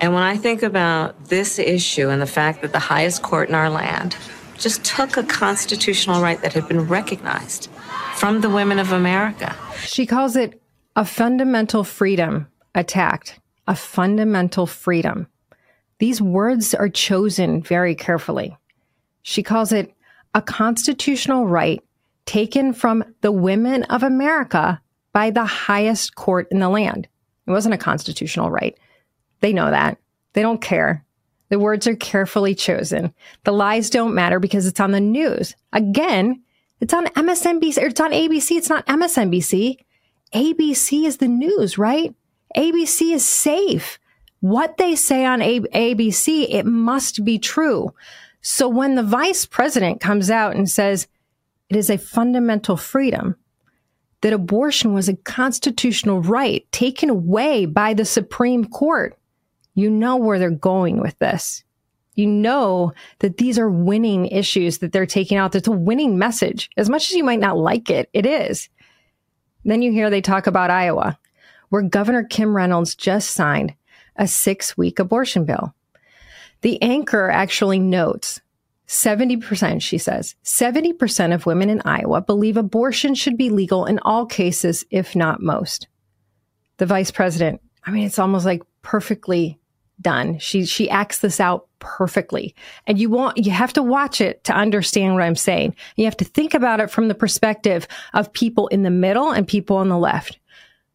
And 0.00 0.12
when 0.12 0.22
I 0.22 0.36
think 0.36 0.62
about 0.62 1.26
this 1.26 1.58
issue 1.58 2.08
and 2.08 2.20
the 2.20 2.26
fact 2.26 2.62
that 2.62 2.72
the 2.72 2.78
highest 2.78 3.22
court 3.22 3.48
in 3.48 3.54
our 3.54 3.70
land 3.70 4.16
just 4.58 4.84
took 4.84 5.16
a 5.16 5.22
constitutional 5.22 6.22
right 6.22 6.40
that 6.42 6.52
had 6.52 6.68
been 6.68 6.86
recognized 6.86 7.70
from 8.14 8.40
the 8.40 8.50
women 8.50 8.78
of 8.78 8.92
America. 8.92 9.54
She 9.84 10.06
calls 10.06 10.36
it 10.36 10.60
a 10.96 11.04
fundamental 11.04 11.84
freedom 11.84 12.46
attacked, 12.74 13.40
a 13.66 13.74
fundamental 13.74 14.66
freedom. 14.66 15.26
These 15.98 16.20
words 16.20 16.74
are 16.74 16.88
chosen 16.88 17.62
very 17.62 17.94
carefully. 17.94 18.56
She 19.22 19.42
calls 19.42 19.72
it 19.72 19.92
a 20.34 20.42
constitutional 20.42 21.46
right 21.46 21.82
taken 22.26 22.72
from 22.72 23.04
the 23.20 23.32
women 23.32 23.84
of 23.84 24.02
America 24.02 24.80
by 25.12 25.30
the 25.30 25.44
highest 25.44 26.14
court 26.14 26.48
in 26.50 26.58
the 26.58 26.68
land. 26.68 27.08
It 27.46 27.50
wasn't 27.50 27.74
a 27.74 27.78
constitutional 27.78 28.50
right. 28.50 28.76
They 29.40 29.52
know 29.52 29.70
that. 29.70 29.98
They 30.32 30.42
don't 30.42 30.60
care. 30.60 31.04
The 31.50 31.58
words 31.58 31.86
are 31.86 31.96
carefully 31.96 32.54
chosen. 32.54 33.12
The 33.44 33.52
lies 33.52 33.90
don't 33.90 34.14
matter 34.14 34.40
because 34.40 34.66
it's 34.66 34.80
on 34.80 34.90
the 34.90 35.00
news. 35.00 35.54
Again, 35.72 36.42
it's 36.80 36.94
on 36.94 37.06
MSNBC, 37.06 37.82
or 37.82 37.86
it's 37.86 38.00
on 38.00 38.12
ABC. 38.12 38.56
It's 38.56 38.68
not 38.68 38.86
MSNBC. 38.86 39.78
ABC 40.34 41.06
is 41.06 41.18
the 41.18 41.28
news, 41.28 41.78
right? 41.78 42.14
ABC 42.56 43.12
is 43.12 43.24
safe. 43.24 43.98
What 44.40 44.76
they 44.76 44.94
say 44.94 45.24
on 45.24 45.40
A- 45.40 45.60
ABC, 45.60 46.46
it 46.50 46.66
must 46.66 47.24
be 47.24 47.38
true. 47.38 47.94
So 48.42 48.68
when 48.68 48.94
the 48.94 49.02
vice 49.02 49.46
president 49.46 50.00
comes 50.00 50.30
out 50.30 50.54
and 50.54 50.68
says 50.68 51.06
it 51.70 51.76
is 51.76 51.88
a 51.88 51.96
fundamental 51.96 52.76
freedom, 52.76 53.36
that 54.20 54.32
abortion 54.32 54.92
was 54.92 55.08
a 55.08 55.16
constitutional 55.16 56.20
right 56.20 56.70
taken 56.72 57.10
away 57.10 57.66
by 57.66 57.94
the 57.94 58.04
Supreme 58.04 58.64
Court, 58.64 59.18
you 59.74 59.90
know 59.90 60.16
where 60.16 60.38
they're 60.38 60.50
going 60.50 61.00
with 61.00 61.18
this. 61.18 61.64
You 62.14 62.26
know 62.26 62.92
that 63.18 63.38
these 63.38 63.58
are 63.58 63.68
winning 63.68 64.26
issues 64.26 64.78
that 64.78 64.92
they're 64.92 65.04
taking 65.04 65.36
out. 65.36 65.52
That's 65.52 65.68
a 65.68 65.72
winning 65.72 66.16
message. 66.16 66.70
As 66.76 66.88
much 66.88 67.10
as 67.10 67.16
you 67.16 67.24
might 67.24 67.40
not 67.40 67.58
like 67.58 67.90
it, 67.90 68.08
it 68.12 68.24
is. 68.24 68.68
Then 69.64 69.82
you 69.82 69.92
hear 69.92 70.10
they 70.10 70.20
talk 70.20 70.46
about 70.46 70.70
Iowa, 70.70 71.18
where 71.68 71.82
Governor 71.82 72.24
Kim 72.24 72.54
Reynolds 72.54 72.94
just 72.94 73.30
signed 73.30 73.74
a 74.16 74.28
six 74.28 74.76
week 74.76 74.98
abortion 74.98 75.44
bill. 75.44 75.74
The 76.60 76.80
anchor 76.82 77.30
actually 77.30 77.78
notes 77.78 78.40
70%, 78.86 79.80
she 79.80 79.98
says, 79.98 80.34
70% 80.44 81.34
of 81.34 81.46
women 81.46 81.70
in 81.70 81.82
Iowa 81.84 82.20
believe 82.20 82.56
abortion 82.56 83.14
should 83.14 83.36
be 83.36 83.50
legal 83.50 83.86
in 83.86 83.98
all 84.00 84.26
cases, 84.26 84.84
if 84.90 85.16
not 85.16 85.42
most. 85.42 85.88
The 86.76 86.86
vice 86.86 87.10
president, 87.10 87.60
I 87.84 87.90
mean, 87.90 88.04
it's 88.04 88.18
almost 88.18 88.44
like 88.44 88.62
perfectly 88.82 89.58
done. 90.00 90.38
She 90.38 90.64
she 90.64 90.90
acts 90.90 91.18
this 91.18 91.40
out 91.40 91.68
perfectly. 91.78 92.54
And 92.86 92.98
you 92.98 93.10
want 93.10 93.38
you 93.38 93.50
have 93.50 93.72
to 93.74 93.82
watch 93.82 94.20
it 94.20 94.44
to 94.44 94.52
understand 94.52 95.14
what 95.14 95.22
I'm 95.22 95.36
saying. 95.36 95.76
You 95.96 96.04
have 96.04 96.16
to 96.18 96.24
think 96.24 96.54
about 96.54 96.80
it 96.80 96.90
from 96.90 97.08
the 97.08 97.14
perspective 97.14 97.86
of 98.12 98.32
people 98.32 98.68
in 98.68 98.82
the 98.82 98.90
middle 98.90 99.30
and 99.30 99.46
people 99.46 99.76
on 99.76 99.88
the 99.88 99.98
left. 99.98 100.38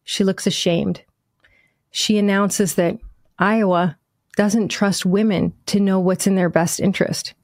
She 0.04 0.24
looks 0.24 0.46
ashamed. 0.46 1.02
She 1.90 2.18
announces 2.18 2.74
that 2.74 2.98
Iowa 3.38 3.96
doesn't 4.36 4.68
trust 4.68 5.04
women 5.04 5.52
to 5.66 5.80
know 5.80 5.98
what's 5.98 6.26
in 6.26 6.36
their 6.36 6.48
best 6.48 6.80
interest. 6.80 7.34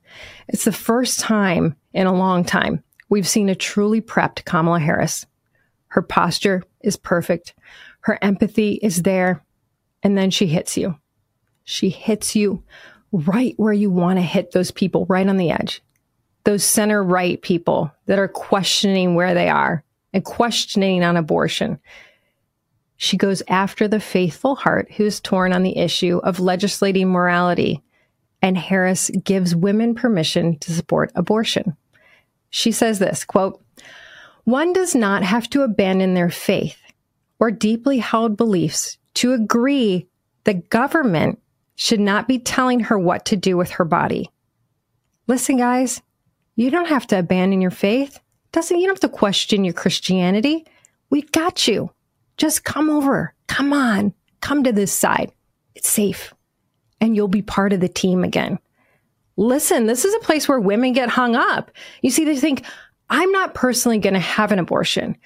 It's 0.49 0.65
the 0.65 0.73
first 0.73 1.21
time 1.21 1.77
in 1.93 2.07
a 2.07 2.15
long 2.15 2.45
time 2.45 2.83
we've 3.09 3.29
seen 3.29 3.49
a 3.49 3.55
truly 3.55 4.01
prepped 4.01 4.45
Kamala 4.45 4.81
Harris. 4.81 5.27
Her 5.89 6.03
posture 6.03 6.63
is 6.81 6.97
perfect. 6.97 7.55
Her 8.01 8.19
empathy 8.23 8.79
is 8.83 9.03
there. 9.03 9.43
And 10.03 10.17
then 10.17 10.31
she 10.31 10.47
hits 10.47 10.77
you 10.77 10.97
she 11.67 11.91
hits 11.91 12.37
you 12.37 12.63
right 13.11 13.55
where 13.57 13.73
you 13.73 13.91
want 13.91 14.19
to 14.19 14.23
hit 14.23 14.53
those 14.53 14.71
people, 14.71 15.05
right 15.07 15.27
on 15.27 15.37
the 15.37 15.51
edge. 15.51 15.83
Those 16.45 16.65
center 16.65 17.03
right 17.03 17.43
people 17.43 17.91
that 18.07 18.21
are 18.21 18.29
questioning 18.29 19.17
where 19.17 19.35
they 19.35 19.49
are 19.49 19.83
and 20.13 20.25
questioning 20.25 21.03
on 21.03 21.17
abortion. 21.17 21.81
She 22.97 23.17
goes 23.17 23.43
after 23.49 23.89
the 23.89 24.01
faithful 24.01 24.55
heart 24.55 24.93
who's 24.93 25.21
torn 25.21 25.53
on 25.53 25.65
the 25.65 25.77
issue 25.77 26.19
of 26.23 26.39
legislating 26.39 27.09
morality, 27.09 27.83
and 28.41 28.57
Harris 28.57 29.11
gives 29.25 29.57
women 29.57 29.97
permission 29.97 30.59
to 30.61 30.73
support 30.73 31.11
abortion. 31.17 31.77
She 32.49 32.71
says 32.71 33.01
this 33.01 33.25
quote, 33.25 33.61
one 34.45 34.73
does 34.73 34.95
not 34.95 35.25
have 35.25 35.51
to 35.51 35.63
abandon 35.63 36.15
their 36.15 36.31
faith 36.31 36.79
or 37.41 37.51
deeply 37.51 37.99
held 37.99 38.37
beliefs 38.37 38.99
to 39.15 39.33
agree 39.33 40.07
the 40.45 40.55
government 40.55 41.41
should 41.77 42.01
not 42.01 42.27
be 42.27 42.39
telling 42.39 42.81
her 42.81 42.99
what 42.99 43.25
to 43.27 43.37
do 43.37 43.57
with 43.57 43.71
her 43.71 43.85
body. 43.85 44.31
Listen, 45.27 45.57
guys, 45.57 46.03
you 46.57 46.71
don't 46.71 46.89
have 46.89 47.07
to 47.09 47.19
abandon 47.19 47.61
your 47.61 47.71
faith. 47.71 48.19
Doesn't 48.53 48.79
you 48.79 48.87
don't 48.87 48.95
have 48.95 49.11
to 49.11 49.17
question 49.17 49.65
your 49.65 49.75
Christianity. 49.75 50.67
We 51.11 51.23
got 51.23 51.69
you. 51.69 51.91
Just 52.37 52.65
come 52.65 52.91
over. 52.91 53.35
Come 53.47 53.73
on. 53.73 54.15
Come 54.41 54.65
to 54.65 54.73
this 54.73 54.93
side. 54.93 55.33
It's 55.75 55.89
safe. 55.89 56.35
And 57.01 57.15
you'll 57.15 57.29
be 57.29 57.43
part 57.43 57.73
of 57.73 57.81
the 57.81 57.89
team 57.89 58.25
again. 58.25 58.59
Listen, 59.37 59.87
this 59.87 60.05
is 60.05 60.15
a 60.15 60.21
place 60.21 60.49
where 60.49 60.59
women 60.59 60.93
get 60.93 61.11
hung 61.11 61.37
up. 61.37 61.71
You 62.01 62.11
see, 62.11 62.25
they 62.25 62.37
think, 62.37 62.65
I'm 63.11 63.31
not 63.33 63.55
personally 63.55 63.99
going 63.99 64.15
to 64.15 64.21
have 64.21 64.51
an 64.51 64.59
abortion. 64.59 65.17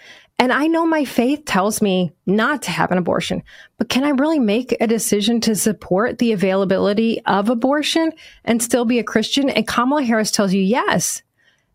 And 0.41 0.55
I 0.55 0.69
know 0.69 0.87
my 0.87 1.05
faith 1.05 1.45
tells 1.45 1.83
me 1.83 2.13
not 2.25 2.63
to 2.63 2.71
have 2.71 2.91
an 2.91 2.97
abortion, 2.97 3.43
but 3.77 3.91
can 3.91 4.05
I 4.05 4.09
really 4.09 4.39
make 4.39 4.75
a 4.81 4.87
decision 4.87 5.39
to 5.43 5.55
support 5.55 6.17
the 6.17 6.33
availability 6.33 7.21
of 7.27 7.51
abortion 7.51 8.11
and 8.47 8.63
still 8.63 8.87
be 8.87 8.99
a 8.99 9.05
Christian? 9.05 9.51
And 9.51 9.69
Kamala 9.69 10.03
Harris 10.03 10.31
tells 10.31 10.55
you 10.55 10.63
yes. 10.63 11.23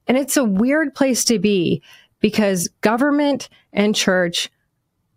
And 0.08 0.18
it's 0.18 0.36
a 0.36 0.44
weird 0.44 0.96
place 0.96 1.24
to 1.26 1.38
be 1.38 1.84
because 2.22 2.68
government 2.82 3.50
and 3.72 3.96
church 3.96 4.50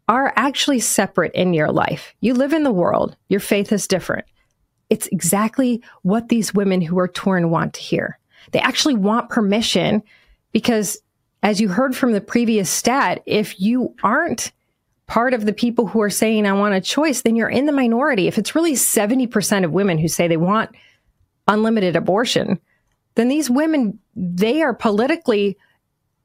are 0.09 0.35
actually 0.37 0.81
separate 0.81 1.33
in 1.33 1.55
your 1.55 1.73
life. 1.73 2.15
You 2.21 2.35
live 2.35 2.53
in 2.53 2.65
the 2.65 2.71
world, 2.71 3.17
your 3.31 3.41
faith 3.41 3.73
is 3.73 3.89
different. 3.89 4.27
It's 4.91 5.07
exactly 5.07 5.83
what 6.03 6.29
these 6.29 6.53
women 6.53 6.83
who 6.83 6.99
are 6.99 7.09
torn 7.09 7.49
want 7.49 7.73
to 7.75 7.81
hear. 7.81 8.19
They 8.53 8.61
actually 8.61 8.97
want 8.97 9.31
permission 9.31 10.03
because 10.53 10.99
as 11.43 11.61
you 11.61 11.69
heard 11.69 11.97
from 11.97 12.13
the 12.13 12.21
previous 12.21 12.69
stat, 12.71 13.23
if 13.27 13.61
you 13.61 13.95
aren't 14.03 14.53
part 15.07 15.35
of 15.35 15.47
the 15.47 15.53
people 15.53 15.87
who 15.87 16.01
are 16.03 16.11
saying, 16.11 16.47
I 16.47 16.53
want 16.53 16.75
a 16.75 16.81
choice, 16.81 17.23
then 17.23 17.37
you're 17.37 17.49
in 17.49 17.67
the 17.67 17.73
minority. 17.73 18.29
If 18.29 18.39
it's 18.39 18.55
really 18.55 18.75
70% 18.75 19.65
of 19.65 19.73
women 19.73 19.99
who 19.99 20.09
say 20.09 20.29
they 20.29 20.37
want 20.37 20.71
unlimited 21.47 21.97
abortion, 21.97 22.61
then 23.15 23.29
these 23.29 23.49
women, 23.49 23.99
they 24.15 24.63
are 24.63 24.75
politically 24.75 25.57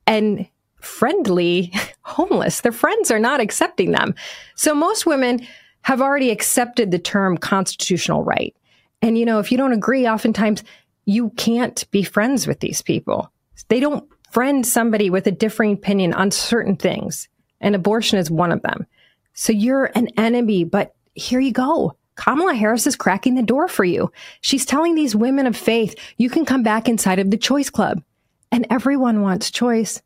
and 0.06 0.48
friendly 0.82 1.74
homeless. 2.02 2.62
Their 2.62 2.72
friends 2.72 3.10
are 3.10 3.20
not 3.20 3.40
accepting 3.40 3.92
them. 3.92 4.14
So 4.56 4.76
most 4.76 5.06
women 5.06 5.46
have 5.84 6.02
already 6.02 6.30
accepted 6.30 6.92
the 6.92 7.00
term 7.00 7.38
constitutional 7.38 8.24
right. 8.24 8.56
And, 9.02 9.18
you 9.18 9.26
know, 9.26 9.40
if 9.40 9.52
you 9.52 9.58
don't 9.58 9.74
agree, 9.74 10.08
oftentimes 10.08 10.64
you 11.06 11.30
can't 11.32 11.90
be 11.92 12.04
friends 12.04 12.48
with 12.48 12.60
these 12.60 12.82
people. 12.82 13.32
They 13.70 13.80
don't 13.80 14.08
friend 14.34 14.66
somebody 14.66 15.12
with 15.12 15.28
a 15.28 15.32
differing 15.32 15.74
opinion 15.74 16.14
on 16.14 16.32
certain 16.32 16.76
things, 16.76 17.30
and 17.62 17.76
abortion 17.76 18.18
is 18.18 18.32
one 18.32 18.52
of 18.52 18.64
them. 18.64 18.88
So 19.34 19.54
you're 19.54 19.92
an 19.96 20.10
enemy, 20.18 20.64
but 20.64 20.96
here 21.14 21.40
you 21.40 21.52
go. 21.52 21.96
Kamala 22.16 22.56
Harris 22.56 22.88
is 22.88 22.96
cracking 22.96 23.36
the 23.36 23.44
door 23.44 23.68
for 23.68 23.84
you. 23.84 24.12
She's 24.42 24.66
telling 24.66 24.96
these 24.96 25.16
women 25.16 25.46
of 25.46 25.56
faith, 25.56 25.96
you 26.18 26.30
can 26.30 26.46
come 26.46 26.64
back 26.64 26.90
inside 26.90 27.20
of 27.20 27.32
the 27.32 27.38
choice 27.38 27.70
club. 27.70 28.04
And 28.52 28.68
everyone 28.70 29.22
wants 29.22 29.50
choice. 29.50 30.02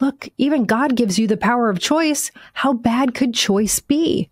Look, 0.00 0.28
even 0.38 0.66
God 0.66 0.96
gives 0.96 1.18
you 1.18 1.26
the 1.26 1.36
power 1.36 1.68
of 1.68 1.78
choice. 1.78 2.32
How 2.52 2.72
bad 2.72 3.14
could 3.14 3.34
choice 3.34 3.78
be? 3.80 4.30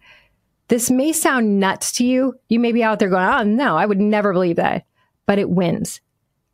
This 0.68 0.90
may 0.90 1.12
sound 1.12 1.61
nuts 1.61 1.92
to 1.92 2.05
you. 2.05 2.35
You 2.48 2.59
may 2.59 2.72
be 2.72 2.83
out 2.83 2.98
there 2.98 3.09
going, 3.09 3.24
oh, 3.24 3.42
no, 3.44 3.76
I 3.76 3.87
would 3.87 4.00
never 4.00 4.33
believe 4.33 4.57
that. 4.57 4.85
But 5.26 5.38
it 5.38 5.50
wins. 5.50 6.00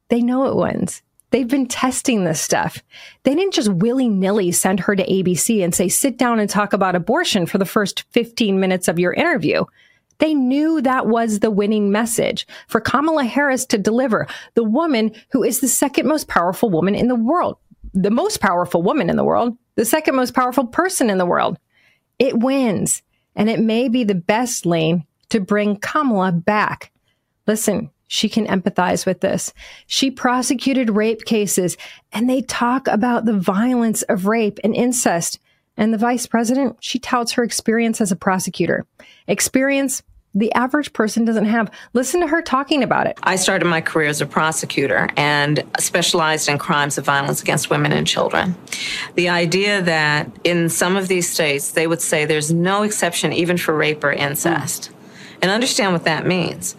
They 0.08 0.20
know 0.20 0.44
it 0.46 0.56
wins. 0.56 1.02
They've 1.30 1.48
been 1.48 1.66
testing 1.66 2.24
this 2.24 2.40
stuff. 2.40 2.82
They 3.24 3.34
didn't 3.34 3.54
just 3.54 3.72
willy 3.72 4.08
nilly 4.08 4.50
send 4.52 4.80
her 4.80 4.96
to 4.96 5.06
ABC 5.06 5.62
and 5.62 5.74
say, 5.74 5.88
sit 5.88 6.16
down 6.16 6.40
and 6.40 6.48
talk 6.48 6.72
about 6.72 6.94
abortion 6.94 7.46
for 7.46 7.58
the 7.58 7.66
first 7.66 8.04
15 8.10 8.58
minutes 8.58 8.88
of 8.88 8.98
your 8.98 9.12
interview. 9.12 9.64
They 10.18 10.34
knew 10.34 10.80
that 10.80 11.06
was 11.06 11.40
the 11.40 11.50
winning 11.50 11.92
message 11.92 12.46
for 12.66 12.80
Kamala 12.80 13.24
Harris 13.24 13.66
to 13.66 13.78
deliver, 13.78 14.26
the 14.54 14.64
woman 14.64 15.12
who 15.30 15.44
is 15.44 15.60
the 15.60 15.68
second 15.68 16.08
most 16.08 16.28
powerful 16.28 16.70
woman 16.70 16.94
in 16.94 17.08
the 17.08 17.14
world, 17.14 17.58
the 17.94 18.10
most 18.10 18.40
powerful 18.40 18.82
woman 18.82 19.10
in 19.10 19.16
the 19.16 19.24
world, 19.24 19.56
the 19.76 19.84
second 19.84 20.16
most 20.16 20.34
powerful 20.34 20.66
person 20.66 21.08
in 21.10 21.18
the 21.18 21.26
world. 21.26 21.58
It 22.18 22.38
wins. 22.38 23.02
And 23.36 23.48
it 23.48 23.60
may 23.60 23.88
be 23.88 24.02
the 24.02 24.16
best 24.16 24.66
lane 24.66 25.04
to 25.28 25.38
bring 25.38 25.76
Kamala 25.76 26.32
back. 26.32 26.90
Listen, 27.46 27.90
she 28.08 28.28
can 28.28 28.46
empathize 28.46 29.06
with 29.06 29.20
this. 29.20 29.52
She 29.86 30.10
prosecuted 30.10 30.90
rape 30.90 31.24
cases 31.24 31.76
and 32.12 32.28
they 32.28 32.42
talk 32.42 32.88
about 32.88 33.24
the 33.24 33.38
violence 33.38 34.02
of 34.02 34.26
rape 34.26 34.58
and 34.64 34.74
incest. 34.74 35.38
And 35.76 35.94
the 35.94 35.98
vice 35.98 36.26
president, 36.26 36.78
she 36.80 36.98
touts 36.98 37.32
her 37.32 37.44
experience 37.44 38.00
as 38.00 38.10
a 38.10 38.16
prosecutor. 38.16 38.84
Experience 39.28 40.02
the 40.34 40.52
average 40.52 40.92
person 40.92 41.24
doesn't 41.24 41.46
have. 41.46 41.70
Listen 41.94 42.20
to 42.20 42.26
her 42.26 42.42
talking 42.42 42.82
about 42.82 43.06
it. 43.06 43.18
I 43.22 43.36
started 43.36 43.64
my 43.64 43.80
career 43.80 44.08
as 44.08 44.20
a 44.20 44.26
prosecutor 44.26 45.08
and 45.16 45.64
specialized 45.78 46.48
in 46.48 46.58
crimes 46.58 46.98
of 46.98 47.04
violence 47.04 47.42
against 47.42 47.70
women 47.70 47.92
and 47.92 48.06
children. 48.06 48.54
The 49.14 49.30
idea 49.30 49.82
that 49.82 50.30
in 50.44 50.68
some 50.68 50.96
of 50.96 51.08
these 51.08 51.28
states, 51.28 51.72
they 51.72 51.86
would 51.86 52.02
say 52.02 52.24
there's 52.24 52.52
no 52.52 52.82
exception 52.82 53.32
even 53.32 53.56
for 53.56 53.74
rape 53.74 54.04
or 54.04 54.12
incest. 54.12 54.90
And 55.40 55.50
understand 55.50 55.92
what 55.92 56.04
that 56.04 56.26
means. 56.26 56.76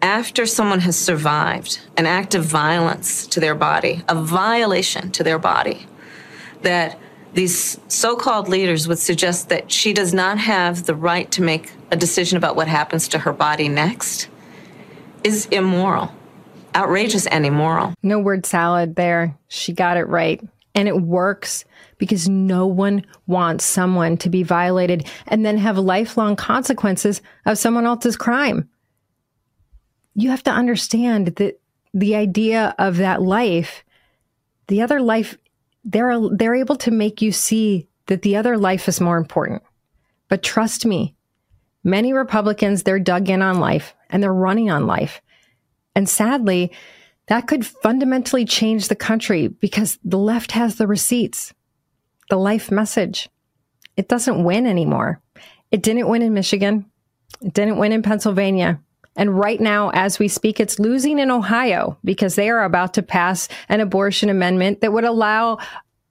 After 0.00 0.46
someone 0.46 0.80
has 0.80 0.96
survived 0.96 1.80
an 1.96 2.06
act 2.06 2.34
of 2.34 2.44
violence 2.44 3.26
to 3.28 3.40
their 3.40 3.54
body, 3.54 4.04
a 4.08 4.14
violation 4.14 5.10
to 5.12 5.24
their 5.24 5.38
body, 5.38 5.86
that 6.62 6.98
these 7.34 7.78
so 7.88 8.16
called 8.16 8.48
leaders 8.48 8.86
would 8.88 8.98
suggest 8.98 9.48
that 9.48 9.70
she 9.70 9.92
does 9.92 10.14
not 10.14 10.38
have 10.38 10.84
the 10.84 10.94
right 10.94 11.30
to 11.32 11.42
make 11.42 11.72
a 11.90 11.96
decision 11.96 12.36
about 12.36 12.56
what 12.56 12.68
happens 12.68 13.08
to 13.08 13.18
her 13.18 13.32
body 13.32 13.68
next 13.68 14.28
is 15.24 15.46
immoral, 15.46 16.12
outrageous 16.74 17.26
and 17.26 17.44
immoral. 17.44 17.92
No 18.02 18.18
word 18.18 18.46
salad 18.46 18.96
there. 18.96 19.36
She 19.48 19.72
got 19.72 19.96
it 19.96 20.04
right. 20.04 20.40
And 20.74 20.86
it 20.86 21.00
works 21.00 21.64
because 21.98 22.28
no 22.28 22.66
one 22.66 23.04
wants 23.26 23.64
someone 23.64 24.16
to 24.18 24.30
be 24.30 24.44
violated 24.44 25.06
and 25.26 25.44
then 25.44 25.58
have 25.58 25.76
lifelong 25.76 26.36
consequences 26.36 27.20
of 27.46 27.58
someone 27.58 27.84
else's 27.84 28.16
crime. 28.16 28.68
You 30.18 30.30
have 30.30 30.42
to 30.44 30.50
understand 30.50 31.26
that 31.36 31.60
the 31.94 32.14
idea 32.16 32.74
of 32.78 32.96
that 32.96 33.22
life, 33.22 33.84
the 34.66 34.82
other 34.82 35.00
life, 35.00 35.38
they're, 35.84 36.18
they're 36.30 36.54
able 36.54 36.76
to 36.76 36.90
make 36.90 37.22
you 37.22 37.32
see 37.32 37.88
that 38.06 38.22
the 38.22 38.36
other 38.36 38.58
life 38.58 38.88
is 38.88 39.00
more 39.00 39.16
important. 39.16 39.62
But 40.28 40.42
trust 40.42 40.84
me, 40.84 41.14
Many 41.84 42.12
Republicans, 42.12 42.82
they're 42.82 42.98
dug 42.98 43.30
in 43.30 43.42
on 43.42 43.60
life 43.60 43.94
and 44.10 44.22
they're 44.22 44.34
running 44.34 44.70
on 44.70 44.86
life. 44.86 45.22
And 45.94 46.08
sadly, 46.08 46.72
that 47.28 47.46
could 47.46 47.64
fundamentally 47.64 48.44
change 48.44 48.88
the 48.88 48.96
country 48.96 49.48
because 49.48 49.98
the 50.04 50.18
left 50.18 50.52
has 50.52 50.76
the 50.76 50.86
receipts, 50.86 51.54
the 52.30 52.36
life 52.36 52.70
message. 52.70 53.28
It 53.96 54.08
doesn't 54.08 54.44
win 54.44 54.66
anymore. 54.66 55.22
It 55.70 55.82
didn't 55.82 56.08
win 56.08 56.22
in 56.22 56.34
Michigan. 56.34 56.86
It 57.40 57.54
didn't 57.54 57.78
win 57.78 57.92
in 57.92 58.02
Pennsylvania. 58.02 58.80
And 59.18 59.38
right 59.38 59.60
now, 59.60 59.90
as 59.90 60.18
we 60.18 60.28
speak, 60.28 60.60
it's 60.60 60.78
losing 60.78 61.18
in 61.18 61.30
Ohio 61.30 61.98
because 62.04 62.36
they 62.36 62.48
are 62.48 62.64
about 62.64 62.94
to 62.94 63.02
pass 63.02 63.48
an 63.68 63.80
abortion 63.80 64.30
amendment 64.30 64.80
that 64.80 64.92
would 64.92 65.04
allow 65.04 65.58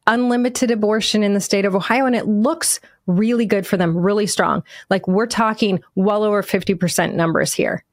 unlimited 0.05 0.69
abortion 0.69 1.23
in 1.23 1.33
the 1.33 1.39
state 1.39 1.65
of 1.65 1.73
Ohio. 1.73 2.05
And 2.05 2.15
it 2.15 2.27
looks 2.27 2.79
really 3.07 3.45
good 3.45 3.65
for 3.65 3.77
them, 3.77 3.97
really 3.97 4.27
strong. 4.27 4.61
Like 4.89 5.07
we're 5.07 5.25
talking 5.25 5.81
well 5.95 6.23
over 6.23 6.43
50% 6.43 7.13
numbers 7.13 7.53
here. 7.53 7.83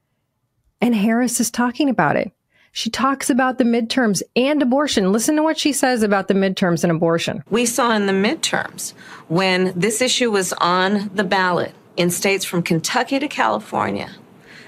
And 0.81 0.95
Harris 0.95 1.41
is 1.41 1.51
talking 1.51 1.89
about 1.89 2.17
it. 2.17 2.33
She 2.73 2.91
talks 2.91 3.31
about 3.31 3.59
the 3.59 3.65
midterms 3.65 4.21
and 4.35 4.61
abortion. 4.61 5.13
Listen 5.13 5.37
to 5.37 5.45
what 5.45 5.57
she 5.57 5.73
says 5.73 6.03
about 6.03 6.27
the 6.27 6.35
midterms 6.35 6.83
and 6.83 6.91
abortion. 6.91 7.45
We 7.49 7.67
saw 7.67 7.93
in 7.93 8.07
the 8.07 8.13
midterms 8.13 8.95
when 9.29 9.73
this 9.79 10.03
issue 10.03 10.33
was 10.33 10.53
on 10.55 11.09
the 11.15 11.23
ballot 11.23 11.73
in 11.97 12.11
states 12.11 12.45
from 12.45 12.65
Kentucky 12.65 13.21
to 13.21 13.29
California, 13.29 14.11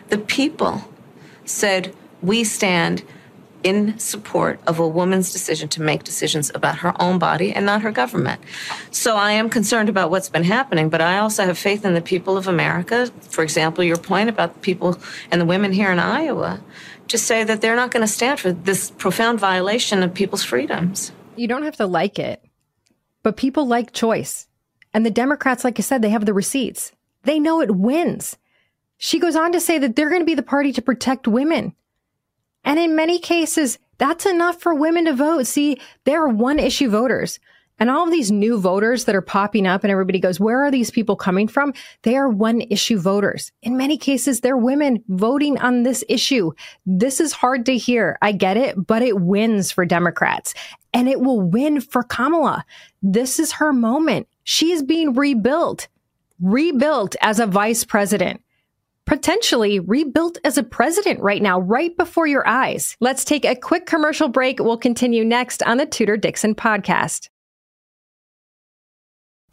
the 0.09 0.19
people 0.19 0.85
said, 1.45 1.95
We 2.23 2.45
stand 2.45 3.03
in 3.63 3.99
support 3.99 4.61
of 4.67 4.79
a 4.79 4.87
woman's 4.87 5.33
decision 5.33 5.69
to 5.69 5.83
make 5.83 6.05
decisions 6.05 6.53
about 6.55 6.79
her 6.79 6.93
own 7.03 7.19
body 7.19 7.53
and 7.53 7.67
not 7.67 7.83
her 7.83 7.91
government. 7.91 8.41
So 8.93 9.17
I 9.17 9.33
am 9.33 9.51
concerned 9.51 9.89
about 9.89 10.11
what's 10.11 10.29
been 10.29 10.45
happening, 10.45 10.89
but 10.89 11.01
I 11.01 11.19
also 11.19 11.45
have 11.45 11.59
faith 11.59 11.85
in 11.85 11.95
the 11.95 12.01
people 12.01 12.37
of 12.37 12.47
America. 12.47 13.11
For 13.23 13.43
example, 13.43 13.83
your 13.83 13.97
point 13.97 14.29
about 14.29 14.55
the 14.55 14.61
people 14.61 14.99
and 15.33 15.41
the 15.41 15.45
women 15.45 15.73
here 15.73 15.91
in 15.91 15.99
Iowa 15.99 16.61
to 17.09 17.19
say 17.19 17.45
that 17.45 17.61
they're 17.61 17.75
not 17.75 17.91
going 17.91 18.07
to 18.07 18.13
stand 18.13 18.39
for 18.39 18.53
this 18.53 18.91
profound 18.93 19.41
violation 19.41 20.03
of 20.03 20.15
people's 20.15 20.45
freedoms. 20.45 21.11
You 21.35 21.49
don't 21.49 21.65
have 21.65 21.77
to 21.77 21.87
like 21.87 22.19
it, 22.21 22.45
but 23.23 23.37
people 23.37 23.67
like 23.67 23.93
choice. 23.93 24.47
And 24.95 25.05
the 25.05 25.11
Democrats, 25.11 25.65
like 25.65 25.79
I 25.79 25.83
said, 25.83 26.03
they 26.03 26.11
have 26.11 26.25
the 26.25 26.33
receipts. 26.33 26.93
They 27.25 27.41
know 27.41 27.61
it 27.61 27.71
wins. 27.73 28.37
She 28.99 29.19
goes 29.19 29.37
on 29.37 29.53
to 29.53 29.61
say 29.61 29.79
that 29.79 29.97
they're 29.97 30.09
going 30.09 30.23
to 30.23 30.27
be 30.27 30.35
the 30.35 30.43
party 30.43 30.73
to 30.73 30.83
protect 30.83 31.29
women. 31.29 31.75
And 32.65 32.79
in 32.79 32.97
many 32.97 33.19
cases, 33.19 33.79
that's 33.99 34.27
enough 34.27 34.61
for 34.61 34.75
women 34.75 35.05
to 35.07 35.13
vote. 35.13 35.47
See, 35.47 35.79
they're 36.05 36.27
one 36.27 36.59
issue 36.59 36.91
voters. 36.91 37.39
And 37.79 37.91
all 37.91 38.05
of 38.05 38.11
these 38.11 38.31
new 38.31 38.59
voters 38.59 39.05
that 39.05 39.15
are 39.15 39.23
popping 39.23 39.67
up 39.67 39.85
and 39.85 39.91
everybody 39.91 40.19
goes, 40.19 40.41
where 40.41 40.65
are 40.65 40.71
these 40.71 40.91
people 40.91 41.15
coming 41.15 41.47
from? 41.47 41.75
They 42.03 42.17
are 42.17 42.29
one 42.29 42.63
issue 42.63 42.99
voters. 42.99 43.53
In 43.63 43.77
many 43.77 43.99
cases, 43.99 44.41
they're 44.41 44.57
women 44.57 45.05
voting 45.09 45.59
on 45.59 45.83
this 45.83 46.03
issue. 46.09 46.53
This 46.87 47.21
is 47.21 47.33
hard 47.33 47.67
to 47.67 47.77
hear. 47.77 48.19
I 48.23 48.33
get 48.33 48.57
it, 48.57 48.87
but 48.87 49.03
it 49.03 49.21
wins 49.21 49.71
for 49.71 49.85
Democrats 49.85 50.55
and 50.95 51.07
it 51.07 51.21
will 51.21 51.43
win 51.43 51.83
for 51.83 52.03
Kamala. 52.03 52.65
This 53.03 53.39
is 53.39 53.53
her 53.53 53.75
moment. 53.75 54.27
She 54.45 54.73
is 54.73 54.83
being 54.83 55.13
rebuilt, 55.13 55.89
rebuilt 56.41 57.15
as 57.21 57.39
a 57.39 57.47
vice 57.47 57.85
president 57.85 58.41
potentially 59.07 59.81
rebuilt 59.81 60.39
as 60.45 60.59
a 60.59 60.63
president 60.63 61.21
right 61.21 61.41
now, 61.41 61.61
right 61.61 61.97
before 61.97 62.27
your 62.27 62.47
eyes. 62.47 62.97
Let's 63.01 63.25
take 63.25 63.45
a 63.45 63.57
quick 63.57 63.87
commercial 63.87 64.29
break. 64.29 64.59
We'll 64.59 64.77
continue 64.77 65.25
next 65.25 65.63
on 65.63 65.79
the 65.79 65.87
Tudor 65.87 66.17
Dixon 66.17 66.55
podcast. 66.55 67.29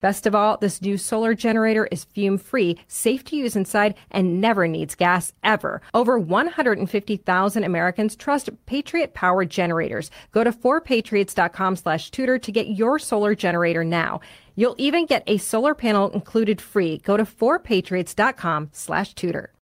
Best 0.00 0.26
of 0.26 0.34
all, 0.34 0.56
this 0.56 0.80
new 0.80 0.96
solar 0.96 1.34
generator 1.34 1.88
is 1.90 2.04
fume 2.04 2.38
free, 2.38 2.78
safe 2.86 3.24
to 3.24 3.36
use 3.36 3.56
inside, 3.56 3.96
and 4.12 4.40
never 4.40 4.68
needs 4.68 4.94
gas 4.94 5.32
ever. 5.42 5.82
Over 5.92 6.18
150,000 6.18 7.64
Americans 7.64 8.14
trust 8.14 8.50
Patriot 8.66 9.12
Power 9.14 9.44
generators. 9.44 10.12
Go 10.30 10.44
to 10.44 10.52
4patriots.com 10.52 11.74
slash 11.74 12.12
Tudor 12.12 12.38
to 12.38 12.52
get 12.52 12.68
your 12.68 13.00
solar 13.00 13.34
generator 13.34 13.82
now. 13.82 14.20
You'll 14.54 14.76
even 14.78 15.06
get 15.06 15.24
a 15.26 15.38
solar 15.38 15.74
panel 15.74 16.10
included 16.10 16.60
free. 16.60 16.98
Go 16.98 17.16
to 17.16 17.24
4patriots.com 17.24 18.70
slash 18.72 19.14
Tudor. 19.14 19.52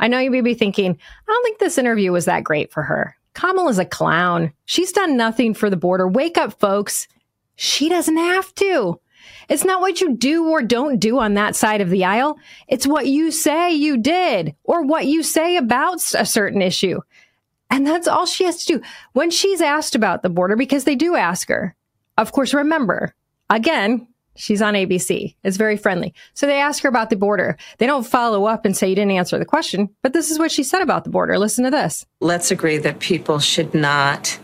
I 0.00 0.08
know 0.08 0.18
you 0.18 0.30
may 0.30 0.40
be 0.40 0.54
thinking, 0.54 0.92
I 0.92 1.32
don't 1.32 1.42
think 1.42 1.58
this 1.58 1.78
interview 1.78 2.12
was 2.12 2.26
that 2.26 2.44
great 2.44 2.72
for 2.72 2.82
her. 2.82 3.16
Kamala's 3.34 3.78
a 3.78 3.84
clown. 3.84 4.52
She's 4.64 4.92
done 4.92 5.16
nothing 5.16 5.54
for 5.54 5.70
the 5.70 5.76
border. 5.76 6.08
Wake 6.08 6.38
up, 6.38 6.58
folks. 6.58 7.06
She 7.56 7.88
doesn't 7.88 8.16
have 8.16 8.54
to. 8.56 9.00
It's 9.48 9.64
not 9.64 9.80
what 9.80 10.00
you 10.00 10.16
do 10.16 10.48
or 10.48 10.62
don't 10.62 10.98
do 10.98 11.18
on 11.18 11.34
that 11.34 11.56
side 11.56 11.80
of 11.80 11.90
the 11.90 12.04
aisle. 12.04 12.38
It's 12.68 12.86
what 12.86 13.06
you 13.06 13.30
say 13.30 13.72
you 13.72 13.96
did 13.96 14.54
or 14.64 14.82
what 14.82 15.06
you 15.06 15.22
say 15.22 15.56
about 15.56 16.02
a 16.14 16.26
certain 16.26 16.62
issue. 16.62 17.00
And 17.70 17.86
that's 17.86 18.08
all 18.08 18.26
she 18.26 18.44
has 18.44 18.64
to 18.64 18.78
do. 18.78 18.84
When 19.12 19.30
she's 19.30 19.60
asked 19.60 19.94
about 19.94 20.22
the 20.22 20.30
border, 20.30 20.56
because 20.56 20.84
they 20.84 20.96
do 20.96 21.16
ask 21.16 21.48
her, 21.48 21.74
of 22.16 22.32
course, 22.32 22.54
remember, 22.54 23.14
again, 23.50 24.08
She's 24.38 24.62
on 24.62 24.74
ABC. 24.74 25.34
It's 25.44 25.56
very 25.56 25.76
friendly. 25.76 26.14
So 26.34 26.46
they 26.46 26.60
ask 26.60 26.82
her 26.82 26.88
about 26.88 27.10
the 27.10 27.16
border. 27.16 27.56
They 27.78 27.86
don't 27.86 28.06
follow 28.06 28.46
up 28.46 28.64
and 28.64 28.76
say 28.76 28.88
you 28.88 28.94
didn't 28.94 29.12
answer 29.12 29.38
the 29.38 29.44
question, 29.44 29.90
but 30.02 30.12
this 30.12 30.30
is 30.30 30.38
what 30.38 30.50
she 30.50 30.62
said 30.62 30.82
about 30.82 31.04
the 31.04 31.10
border. 31.10 31.38
Listen 31.38 31.64
to 31.64 31.70
this. 31.70 32.06
Let's 32.20 32.50
agree 32.50 32.78
that 32.78 33.00
people 33.00 33.38
should 33.38 33.74
not 33.74 34.38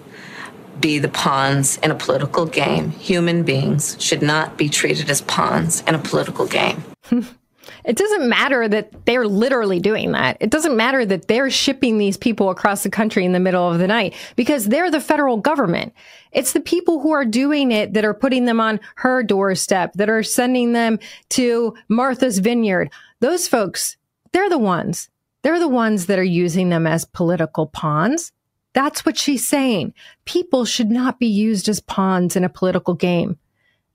be 0.80 0.98
the 0.98 1.08
pawns 1.08 1.78
in 1.78 1.90
a 1.90 1.94
political 1.94 2.46
game. 2.46 2.90
Human 2.90 3.44
beings 3.44 3.96
should 4.00 4.22
not 4.22 4.56
be 4.56 4.68
treated 4.68 5.08
as 5.08 5.20
pawns 5.22 5.82
in 5.86 5.94
a 5.94 5.98
political 5.98 6.46
game. 6.46 6.82
It 7.84 7.96
doesn't 7.96 8.28
matter 8.28 8.68
that 8.68 9.06
they're 9.06 9.26
literally 9.26 9.80
doing 9.80 10.12
that. 10.12 10.36
It 10.40 10.50
doesn't 10.50 10.76
matter 10.76 11.04
that 11.06 11.28
they're 11.28 11.50
shipping 11.50 11.98
these 11.98 12.16
people 12.16 12.50
across 12.50 12.82
the 12.82 12.90
country 12.90 13.24
in 13.24 13.32
the 13.32 13.40
middle 13.40 13.70
of 13.70 13.78
the 13.78 13.86
night 13.86 14.14
because 14.36 14.66
they're 14.66 14.90
the 14.90 15.00
federal 15.00 15.36
government. 15.36 15.92
It's 16.32 16.52
the 16.52 16.60
people 16.60 17.00
who 17.00 17.12
are 17.12 17.24
doing 17.24 17.70
it 17.70 17.94
that 17.94 18.04
are 18.04 18.14
putting 18.14 18.44
them 18.44 18.60
on 18.60 18.80
her 18.96 19.22
doorstep, 19.22 19.92
that 19.94 20.10
are 20.10 20.22
sending 20.22 20.72
them 20.72 20.98
to 21.30 21.74
Martha's 21.88 22.38
Vineyard. 22.38 22.90
Those 23.20 23.46
folks, 23.48 23.96
they're 24.32 24.50
the 24.50 24.58
ones. 24.58 25.08
They're 25.42 25.60
the 25.60 25.68
ones 25.68 26.06
that 26.06 26.18
are 26.18 26.24
using 26.24 26.70
them 26.70 26.86
as 26.86 27.04
political 27.04 27.66
pawns. 27.66 28.32
That's 28.72 29.06
what 29.06 29.16
she's 29.16 29.46
saying. 29.46 29.94
People 30.24 30.64
should 30.64 30.90
not 30.90 31.20
be 31.20 31.26
used 31.26 31.68
as 31.68 31.80
pawns 31.80 32.34
in 32.34 32.44
a 32.44 32.48
political 32.48 32.94
game. 32.94 33.38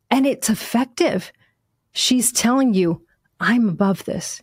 And 0.09 0.25
it's 0.25 0.49
effective. 0.49 1.31
She's 1.91 2.31
telling 2.31 2.73
you, 2.73 3.03
I'm 3.39 3.69
above 3.69 4.05
this. 4.05 4.41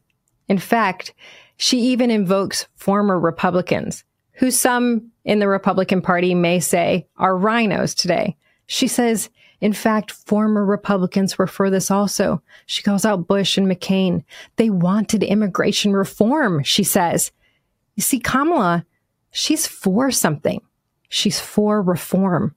In 0.48 0.58
fact, 0.58 1.14
she 1.56 1.78
even 1.78 2.10
invokes 2.10 2.66
former 2.74 3.18
Republicans, 3.18 4.04
who 4.32 4.50
some 4.50 5.10
in 5.24 5.38
the 5.38 5.48
Republican 5.48 6.02
Party 6.02 6.34
may 6.34 6.60
say 6.60 7.06
are 7.16 7.32
RINOs 7.32 7.94
today. 7.94 8.36
She 8.66 8.88
says, 8.88 9.30
in 9.60 9.72
fact, 9.72 10.12
former 10.12 10.64
Republicans 10.64 11.38
were 11.38 11.46
for 11.46 11.70
this 11.70 11.90
also. 11.90 12.42
She 12.66 12.82
calls 12.82 13.04
out 13.04 13.26
Bush 13.26 13.56
and 13.56 13.66
McCain. 13.66 14.22
They 14.56 14.70
wanted 14.70 15.22
immigration 15.22 15.94
reform, 15.94 16.62
she 16.62 16.84
says. 16.84 17.32
You 17.94 18.02
see, 18.02 18.20
Kamala, 18.20 18.84
she's 19.30 19.66
for 19.66 20.10
something. 20.10 20.60
She's 21.08 21.40
for 21.40 21.80
reform. 21.80 22.54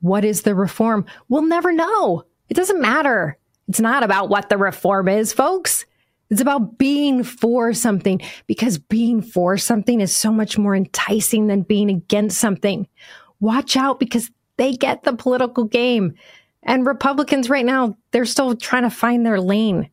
What 0.00 0.24
is 0.24 0.42
the 0.42 0.54
reform? 0.54 1.04
We'll 1.28 1.42
never 1.42 1.72
know. 1.72 2.24
It 2.48 2.54
doesn't 2.54 2.80
matter. 2.80 3.38
It's 3.68 3.80
not 3.80 4.02
about 4.02 4.28
what 4.28 4.48
the 4.48 4.58
reform 4.58 5.08
is, 5.08 5.32
folks. 5.32 5.84
It's 6.30 6.40
about 6.40 6.78
being 6.78 7.22
for 7.22 7.72
something 7.72 8.20
because 8.46 8.78
being 8.78 9.22
for 9.22 9.56
something 9.56 10.00
is 10.00 10.14
so 10.14 10.32
much 10.32 10.58
more 10.58 10.74
enticing 10.74 11.46
than 11.46 11.62
being 11.62 11.88
against 11.88 12.38
something. 12.38 12.88
Watch 13.40 13.76
out 13.76 14.00
because 14.00 14.30
they 14.56 14.72
get 14.72 15.04
the 15.04 15.14
political 15.14 15.64
game. 15.64 16.14
And 16.62 16.86
Republicans 16.86 17.48
right 17.48 17.64
now, 17.64 17.96
they're 18.10 18.24
still 18.24 18.56
trying 18.56 18.82
to 18.82 18.90
find 18.90 19.24
their 19.24 19.40
lane. 19.40 19.88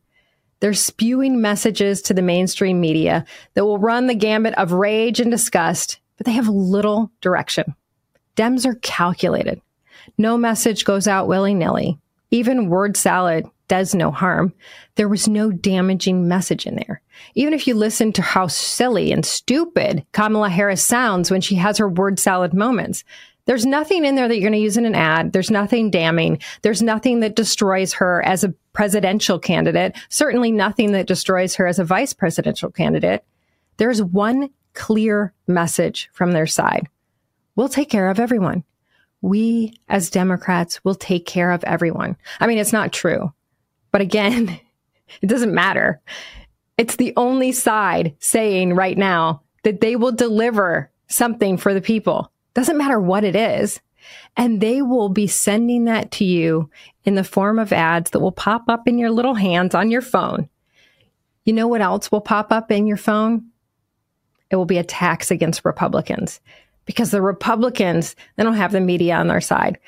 They're 0.60 0.74
spewing 0.74 1.40
messages 1.40 2.02
to 2.02 2.14
the 2.14 2.22
mainstream 2.22 2.80
media 2.80 3.24
that 3.54 3.64
will 3.64 3.78
run 3.78 4.06
the 4.06 4.14
gambit 4.14 4.54
of 4.54 4.72
rage 4.72 5.20
and 5.20 5.30
disgust, 5.30 6.00
but 6.16 6.26
they 6.26 6.32
have 6.32 6.48
little 6.48 7.12
direction. 7.20 7.74
Dems 8.36 8.66
are 8.66 8.74
calculated. 8.76 9.60
No 10.18 10.36
message 10.36 10.84
goes 10.84 11.06
out 11.06 11.28
willy 11.28 11.54
nilly. 11.54 11.98
Even 12.30 12.68
word 12.68 12.96
salad 12.96 13.46
does 13.74 13.92
no 13.92 14.12
harm. 14.12 14.54
There 14.94 15.08
was 15.08 15.26
no 15.26 15.50
damaging 15.50 16.28
message 16.28 16.64
in 16.64 16.76
there. 16.76 17.02
Even 17.34 17.52
if 17.52 17.66
you 17.66 17.74
listen 17.74 18.12
to 18.12 18.22
how 18.22 18.46
silly 18.46 19.10
and 19.10 19.26
stupid 19.26 20.06
Kamala 20.12 20.48
Harris 20.48 20.84
sounds 20.84 21.28
when 21.28 21.40
she 21.40 21.56
has 21.56 21.78
her 21.78 21.88
word 21.88 22.20
salad 22.20 22.54
moments, 22.54 23.02
there's 23.46 23.66
nothing 23.66 24.04
in 24.04 24.14
there 24.14 24.28
that 24.28 24.36
you're 24.36 24.48
going 24.48 24.52
to 24.52 24.64
use 24.64 24.76
in 24.76 24.86
an 24.86 24.94
ad. 24.94 25.32
There's 25.32 25.50
nothing 25.50 25.90
damning. 25.90 26.38
There's 26.62 26.82
nothing 26.82 27.18
that 27.20 27.34
destroys 27.34 27.92
her 27.94 28.24
as 28.24 28.44
a 28.44 28.54
presidential 28.74 29.40
candidate. 29.40 29.96
Certainly 30.08 30.52
nothing 30.52 30.92
that 30.92 31.08
destroys 31.08 31.56
her 31.56 31.66
as 31.66 31.80
a 31.80 31.84
vice 31.84 32.12
presidential 32.12 32.70
candidate. 32.70 33.24
There's 33.78 34.00
one 34.00 34.50
clear 34.74 35.32
message 35.48 36.10
from 36.12 36.30
their 36.30 36.46
side. 36.46 36.86
We'll 37.56 37.68
take 37.68 37.90
care 37.90 38.08
of 38.08 38.20
everyone. 38.20 38.62
We 39.20 39.74
as 39.88 40.10
Democrats 40.10 40.84
will 40.84 40.94
take 40.94 41.26
care 41.26 41.50
of 41.50 41.64
everyone. 41.64 42.16
I 42.38 42.46
mean, 42.46 42.58
it's 42.58 42.72
not 42.72 42.92
true. 42.92 43.32
But 43.94 44.00
again, 44.00 44.58
it 45.22 45.28
doesn't 45.28 45.54
matter. 45.54 46.00
It's 46.76 46.96
the 46.96 47.12
only 47.16 47.52
side 47.52 48.16
saying 48.18 48.74
right 48.74 48.98
now 48.98 49.42
that 49.62 49.80
they 49.80 49.94
will 49.94 50.10
deliver 50.10 50.90
something 51.06 51.56
for 51.56 51.72
the 51.72 51.80
people. 51.80 52.32
Doesn't 52.54 52.76
matter 52.76 52.98
what 52.98 53.22
it 53.22 53.36
is. 53.36 53.80
And 54.36 54.60
they 54.60 54.82
will 54.82 55.10
be 55.10 55.28
sending 55.28 55.84
that 55.84 56.10
to 56.12 56.24
you 56.24 56.68
in 57.04 57.14
the 57.14 57.22
form 57.22 57.60
of 57.60 57.72
ads 57.72 58.10
that 58.10 58.18
will 58.18 58.32
pop 58.32 58.64
up 58.68 58.88
in 58.88 58.98
your 58.98 59.12
little 59.12 59.34
hands 59.34 59.76
on 59.76 59.92
your 59.92 60.02
phone. 60.02 60.48
You 61.44 61.52
know 61.52 61.68
what 61.68 61.80
else 61.80 62.10
will 62.10 62.20
pop 62.20 62.50
up 62.50 62.72
in 62.72 62.88
your 62.88 62.96
phone? 62.96 63.46
It 64.50 64.56
will 64.56 64.64
be 64.66 64.78
attacks 64.78 65.30
against 65.30 65.64
Republicans 65.64 66.40
because 66.84 67.12
the 67.12 67.22
Republicans, 67.22 68.16
they 68.34 68.42
don't 68.42 68.54
have 68.54 68.72
the 68.72 68.80
media 68.80 69.14
on 69.14 69.28
their 69.28 69.40
side. 69.40 69.78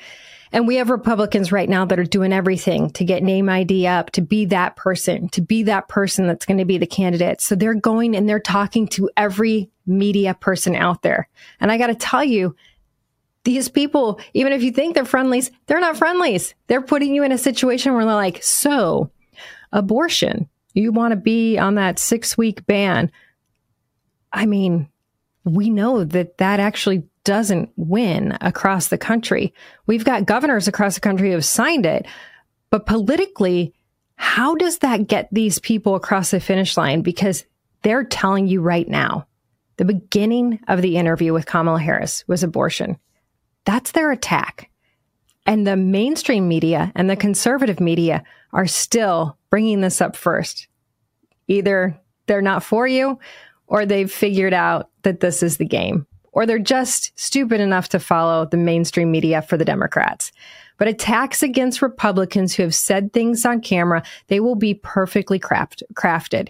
And 0.51 0.67
we 0.67 0.75
have 0.75 0.89
Republicans 0.89 1.51
right 1.51 1.69
now 1.69 1.85
that 1.85 1.99
are 1.99 2.03
doing 2.03 2.33
everything 2.33 2.89
to 2.91 3.05
get 3.05 3.23
name 3.23 3.49
ID 3.49 3.87
up, 3.87 4.11
to 4.11 4.21
be 4.21 4.45
that 4.45 4.75
person, 4.75 5.29
to 5.29 5.41
be 5.41 5.63
that 5.63 5.87
person 5.87 6.27
that's 6.27 6.45
going 6.45 6.59
to 6.59 6.65
be 6.65 6.77
the 6.77 6.87
candidate. 6.87 7.41
So 7.41 7.55
they're 7.55 7.73
going 7.73 8.15
and 8.15 8.27
they're 8.27 8.39
talking 8.39 8.87
to 8.89 9.09
every 9.17 9.69
media 9.85 10.33
person 10.33 10.75
out 10.75 11.01
there. 11.01 11.29
And 11.59 11.71
I 11.71 11.77
got 11.77 11.87
to 11.87 11.95
tell 11.95 12.23
you, 12.23 12.55
these 13.43 13.69
people, 13.69 14.19
even 14.33 14.51
if 14.51 14.61
you 14.61 14.71
think 14.71 14.93
they're 14.93 15.05
friendlies, 15.05 15.51
they're 15.67 15.79
not 15.79 15.95
friendlies. 15.95 16.53
They're 16.67 16.81
putting 16.81 17.15
you 17.15 17.23
in 17.23 17.31
a 17.31 17.37
situation 17.37 17.93
where 17.93 18.03
they're 18.03 18.13
like, 18.13 18.43
so 18.43 19.09
abortion, 19.71 20.49
you 20.73 20.91
want 20.91 21.13
to 21.13 21.15
be 21.15 21.57
on 21.57 21.75
that 21.75 21.97
six 21.97 22.37
week 22.37 22.65
ban. 22.65 23.09
I 24.33 24.47
mean, 24.47 24.89
we 25.45 25.69
know 25.69 26.03
that 26.03 26.39
that 26.39 26.59
actually 26.59 27.03
doesn't 27.27 27.69
win 27.75 28.37
across 28.39 28.87
the 28.87 28.97
country. 28.97 29.53
We've 29.85 30.05
got 30.05 30.25
governors 30.25 30.69
across 30.69 30.95
the 30.95 31.01
country 31.01 31.27
who 31.27 31.33
have 31.33 31.43
signed 31.43 31.85
it. 31.85 32.07
But 32.69 32.85
politically, 32.85 33.73
how 34.15 34.55
does 34.55 34.77
that 34.77 35.07
get 35.07 35.27
these 35.29 35.59
people 35.59 35.95
across 35.95 36.31
the 36.31 36.39
finish 36.39 36.77
line? 36.77 37.01
Because 37.01 37.43
they're 37.81 38.05
telling 38.05 38.47
you 38.47 38.61
right 38.61 38.87
now, 38.87 39.27
the 39.75 39.83
beginning 39.83 40.61
of 40.69 40.81
the 40.81 40.95
interview 40.95 41.33
with 41.33 41.45
Kamala 41.45 41.81
Harris 41.81 42.23
was 42.27 42.43
abortion. 42.43 42.97
That's 43.65 43.91
their 43.91 44.09
attack. 44.09 44.69
And 45.45 45.67
the 45.67 45.75
mainstream 45.75 46.47
media 46.47 46.93
and 46.95 47.09
the 47.09 47.17
conservative 47.17 47.81
media 47.81 48.23
are 48.53 48.67
still 48.67 49.37
bringing 49.49 49.81
this 49.81 49.99
up 49.99 50.15
first. 50.15 50.69
Either 51.49 51.99
they're 52.27 52.41
not 52.41 52.63
for 52.63 52.87
you 52.87 53.19
or 53.67 53.85
they've 53.85 54.11
figured 54.11 54.53
out 54.53 54.89
that 55.01 55.19
this 55.19 55.43
is 55.43 55.57
the 55.57 55.65
game 55.65 56.07
or 56.37 56.45
they're 56.45 56.59
just 56.59 57.11
stupid 57.19 57.59
enough 57.59 57.89
to 57.89 57.99
follow 57.99 58.45
the 58.45 58.57
mainstream 58.57 59.09
media 59.09 59.41
for 59.41 59.57
the 59.57 59.65
Democrats. 59.65 60.31
But 60.77 60.87
attacks 60.87 61.41
against 61.41 61.81
Republicans 61.81 62.53
who 62.53 62.61
have 62.61 62.75
said 62.75 63.11
things 63.11 63.43
on 63.43 63.59
camera, 63.59 64.03
they 64.27 64.39
will 64.39 64.53
be 64.53 64.75
perfectly 64.75 65.39
craft- 65.39 65.81
crafted. 65.95 66.49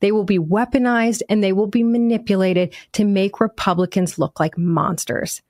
They 0.00 0.10
will 0.10 0.24
be 0.24 0.38
weaponized 0.38 1.20
and 1.28 1.44
they 1.44 1.52
will 1.52 1.66
be 1.66 1.82
manipulated 1.82 2.74
to 2.92 3.04
make 3.04 3.38
Republicans 3.38 4.18
look 4.18 4.40
like 4.40 4.56
monsters. 4.56 5.42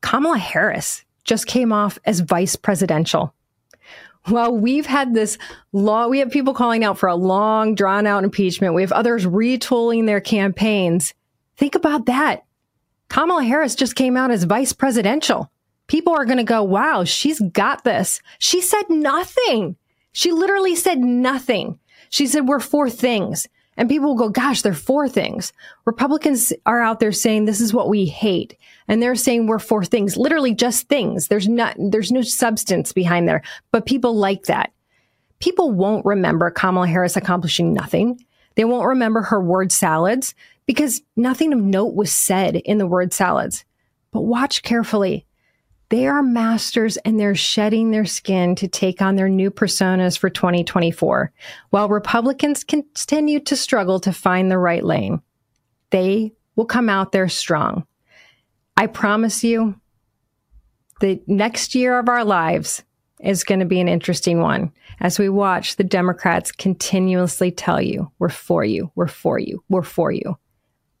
Kamala 0.00 0.38
Harris 0.38 1.04
just 1.22 1.46
came 1.46 1.72
off 1.72 2.00
as 2.04 2.18
vice 2.18 2.56
presidential. 2.56 3.32
Well, 4.30 4.52
we've 4.52 4.86
had 4.86 5.14
this 5.14 5.38
law. 5.70 6.08
We 6.08 6.18
have 6.18 6.30
people 6.32 6.54
calling 6.54 6.82
out 6.82 6.98
for 6.98 7.08
a 7.08 7.14
long, 7.14 7.76
drawn 7.76 8.04
out 8.04 8.24
impeachment. 8.24 8.74
We 8.74 8.82
have 8.82 8.90
others 8.90 9.26
retooling 9.26 10.06
their 10.06 10.20
campaigns. 10.20 11.14
Think 11.56 11.76
about 11.76 12.06
that. 12.06 12.42
Kamala 13.12 13.44
Harris 13.44 13.74
just 13.74 13.94
came 13.94 14.16
out 14.16 14.30
as 14.30 14.44
vice 14.44 14.72
presidential. 14.72 15.52
People 15.86 16.14
are 16.14 16.24
going 16.24 16.38
to 16.38 16.44
go, 16.44 16.62
wow, 16.62 17.04
she's 17.04 17.40
got 17.40 17.84
this. 17.84 18.22
She 18.38 18.62
said 18.62 18.84
nothing. 18.88 19.76
She 20.12 20.32
literally 20.32 20.74
said 20.74 20.98
nothing. 20.98 21.78
She 22.08 22.26
said, 22.26 22.48
we're 22.48 22.58
for 22.58 22.88
things. 22.88 23.46
And 23.76 23.86
people 23.86 24.08
will 24.08 24.16
go, 24.16 24.30
gosh, 24.30 24.62
they're 24.62 24.72
for 24.72 25.10
things. 25.10 25.52
Republicans 25.84 26.54
are 26.64 26.80
out 26.80 27.00
there 27.00 27.12
saying 27.12 27.44
this 27.44 27.60
is 27.60 27.74
what 27.74 27.90
we 27.90 28.06
hate. 28.06 28.56
And 28.88 29.02
they're 29.02 29.14
saying 29.14 29.46
we're 29.46 29.58
for 29.58 29.84
things, 29.84 30.16
literally 30.16 30.54
just 30.54 30.88
things. 30.88 31.28
There's 31.28 31.48
not, 31.48 31.76
there's 31.78 32.12
no 32.12 32.22
substance 32.22 32.94
behind 32.94 33.28
there, 33.28 33.42
but 33.72 33.84
people 33.84 34.16
like 34.16 34.44
that. 34.44 34.72
People 35.38 35.70
won't 35.70 36.06
remember 36.06 36.50
Kamala 36.50 36.88
Harris 36.88 37.18
accomplishing 37.18 37.74
nothing. 37.74 38.24
They 38.54 38.64
won't 38.64 38.86
remember 38.88 39.20
her 39.20 39.40
word 39.40 39.70
salads 39.70 40.34
because 40.66 41.02
nothing 41.16 41.52
of 41.52 41.60
note 41.60 41.94
was 41.94 42.12
said 42.12 42.56
in 42.56 42.78
the 42.78 42.86
word 42.86 43.12
salads. 43.12 43.64
But 44.10 44.22
watch 44.22 44.62
carefully. 44.62 45.26
They 45.88 46.06
are 46.06 46.22
masters 46.22 46.96
and 46.98 47.20
they're 47.20 47.34
shedding 47.34 47.90
their 47.90 48.06
skin 48.06 48.54
to 48.56 48.68
take 48.68 49.02
on 49.02 49.16
their 49.16 49.28
new 49.28 49.50
personas 49.50 50.16
for 50.16 50.30
2024, 50.30 51.32
while 51.68 51.88
Republicans 51.88 52.64
continue 52.64 53.40
to 53.40 53.56
struggle 53.56 54.00
to 54.00 54.12
find 54.12 54.50
the 54.50 54.56
right 54.56 54.82
lane. 54.82 55.20
They 55.90 56.32
will 56.56 56.64
come 56.64 56.88
out 56.88 57.12
there 57.12 57.28
strong. 57.28 57.86
I 58.74 58.86
promise 58.86 59.44
you, 59.44 59.78
the 61.00 61.20
next 61.26 61.74
year 61.74 61.98
of 61.98 62.08
our 62.08 62.24
lives 62.24 62.82
is 63.20 63.44
going 63.44 63.60
to 63.60 63.66
be 63.66 63.80
an 63.80 63.88
interesting 63.88 64.40
one 64.40 64.72
as 65.00 65.18
we 65.18 65.28
watch 65.28 65.76
the 65.76 65.84
Democrats 65.84 66.52
continuously 66.52 67.50
tell 67.50 67.80
you, 67.80 68.10
we're 68.18 68.28
for 68.28 68.64
you, 68.64 68.90
we're 68.94 69.08
for 69.08 69.38
you, 69.38 69.62
we're 69.68 69.82
for 69.82 70.10
you. 70.10 70.38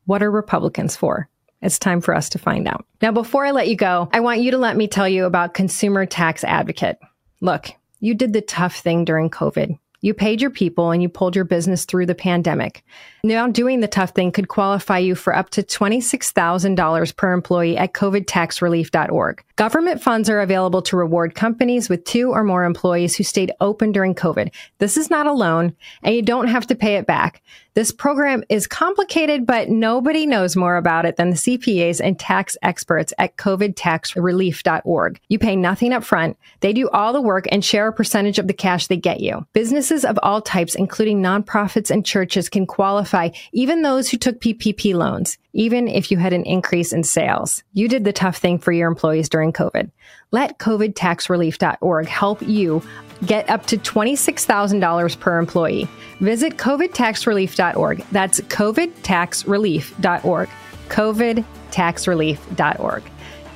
What 0.06 0.22
are 0.22 0.30
Republicans 0.30 0.96
for? 0.96 1.28
It's 1.60 1.78
time 1.78 2.00
for 2.00 2.14
us 2.14 2.28
to 2.30 2.38
find 2.38 2.66
out. 2.66 2.84
Now, 3.00 3.12
before 3.12 3.46
I 3.46 3.52
let 3.52 3.68
you 3.68 3.76
go, 3.76 4.08
I 4.12 4.20
want 4.20 4.40
you 4.40 4.50
to 4.50 4.58
let 4.58 4.76
me 4.76 4.88
tell 4.88 5.08
you 5.08 5.24
about 5.26 5.54
Consumer 5.54 6.06
Tax 6.06 6.42
Advocate. 6.42 6.98
Look, 7.40 7.70
you 8.00 8.14
did 8.14 8.32
the 8.32 8.40
tough 8.40 8.76
thing 8.76 9.04
during 9.04 9.30
COVID. 9.30 9.78
You 10.04 10.14
paid 10.14 10.40
your 10.40 10.50
people 10.50 10.90
and 10.90 11.00
you 11.00 11.08
pulled 11.08 11.36
your 11.36 11.44
business 11.44 11.84
through 11.84 12.06
the 12.06 12.14
pandemic. 12.16 12.82
Now 13.22 13.46
doing 13.46 13.78
the 13.78 13.86
tough 13.86 14.10
thing 14.10 14.32
could 14.32 14.48
qualify 14.48 14.98
you 14.98 15.14
for 15.14 15.34
up 15.34 15.50
to 15.50 15.62
$26,000 15.62 17.16
per 17.16 17.32
employee 17.32 17.76
at 17.76 17.92
covidtaxrelief.org. 17.92 19.44
Government 19.54 20.02
funds 20.02 20.28
are 20.28 20.40
available 20.40 20.82
to 20.82 20.96
reward 20.96 21.36
companies 21.36 21.88
with 21.88 22.04
two 22.04 22.32
or 22.32 22.42
more 22.42 22.64
employees 22.64 23.14
who 23.14 23.22
stayed 23.22 23.52
open 23.60 23.92
during 23.92 24.16
COVID. 24.16 24.52
This 24.78 24.96
is 24.96 25.08
not 25.08 25.28
a 25.28 25.32
loan 25.32 25.76
and 26.02 26.16
you 26.16 26.22
don't 26.22 26.48
have 26.48 26.66
to 26.66 26.74
pay 26.74 26.96
it 26.96 27.06
back. 27.06 27.40
This 27.74 27.90
program 27.90 28.44
is 28.50 28.66
complicated, 28.66 29.46
but 29.46 29.70
nobody 29.70 30.26
knows 30.26 30.56
more 30.56 30.76
about 30.76 31.06
it 31.06 31.16
than 31.16 31.30
the 31.30 31.36
CPAs 31.36 32.02
and 32.04 32.18
tax 32.18 32.54
experts 32.60 33.14
at 33.16 33.38
covidtaxrelief.org. 33.38 35.20
You 35.30 35.38
pay 35.38 35.56
nothing 35.56 35.94
up 35.94 36.04
front. 36.04 36.36
They 36.60 36.74
do 36.74 36.90
all 36.90 37.14
the 37.14 37.22
work 37.22 37.46
and 37.50 37.64
share 37.64 37.88
a 37.88 37.92
percentage 37.92 38.38
of 38.38 38.46
the 38.46 38.52
cash 38.52 38.88
they 38.88 38.98
get 38.98 39.20
you. 39.20 39.46
Businesses 39.54 40.04
of 40.04 40.18
all 40.22 40.42
types, 40.42 40.74
including 40.74 41.22
nonprofits 41.22 41.90
and 41.90 42.04
churches, 42.04 42.50
can 42.50 42.66
qualify, 42.66 43.30
even 43.54 43.80
those 43.80 44.10
who 44.10 44.18
took 44.18 44.38
PPP 44.38 44.94
loans, 44.94 45.38
even 45.52 45.88
if 45.88 46.10
you 46.10 46.16
had 46.18 46.32
an 46.32 46.44
increase 46.44 46.92
in 46.92 47.04
sales. 47.04 47.62
You 47.72 47.88
did 47.88 48.04
the 48.04 48.12
tough 48.12 48.36
thing 48.36 48.58
for 48.58 48.72
your 48.72 48.88
employees 48.88 49.28
during 49.28 49.52
COVID. 49.52 49.90
Let 50.30 50.58
covidtaxrelief.org 50.58 52.08
help 52.08 52.42
you 52.42 52.82
get 53.26 53.50
up 53.50 53.66
to 53.66 53.76
$26,000 53.76 55.20
per 55.20 55.38
employee. 55.38 55.86
Visit 56.20 56.56
covidtaxrelief.org. 56.56 58.04
That's 58.10 58.40
covidtaxrelief.org. 58.40 60.48
covidtaxrelief.org. 60.88 63.11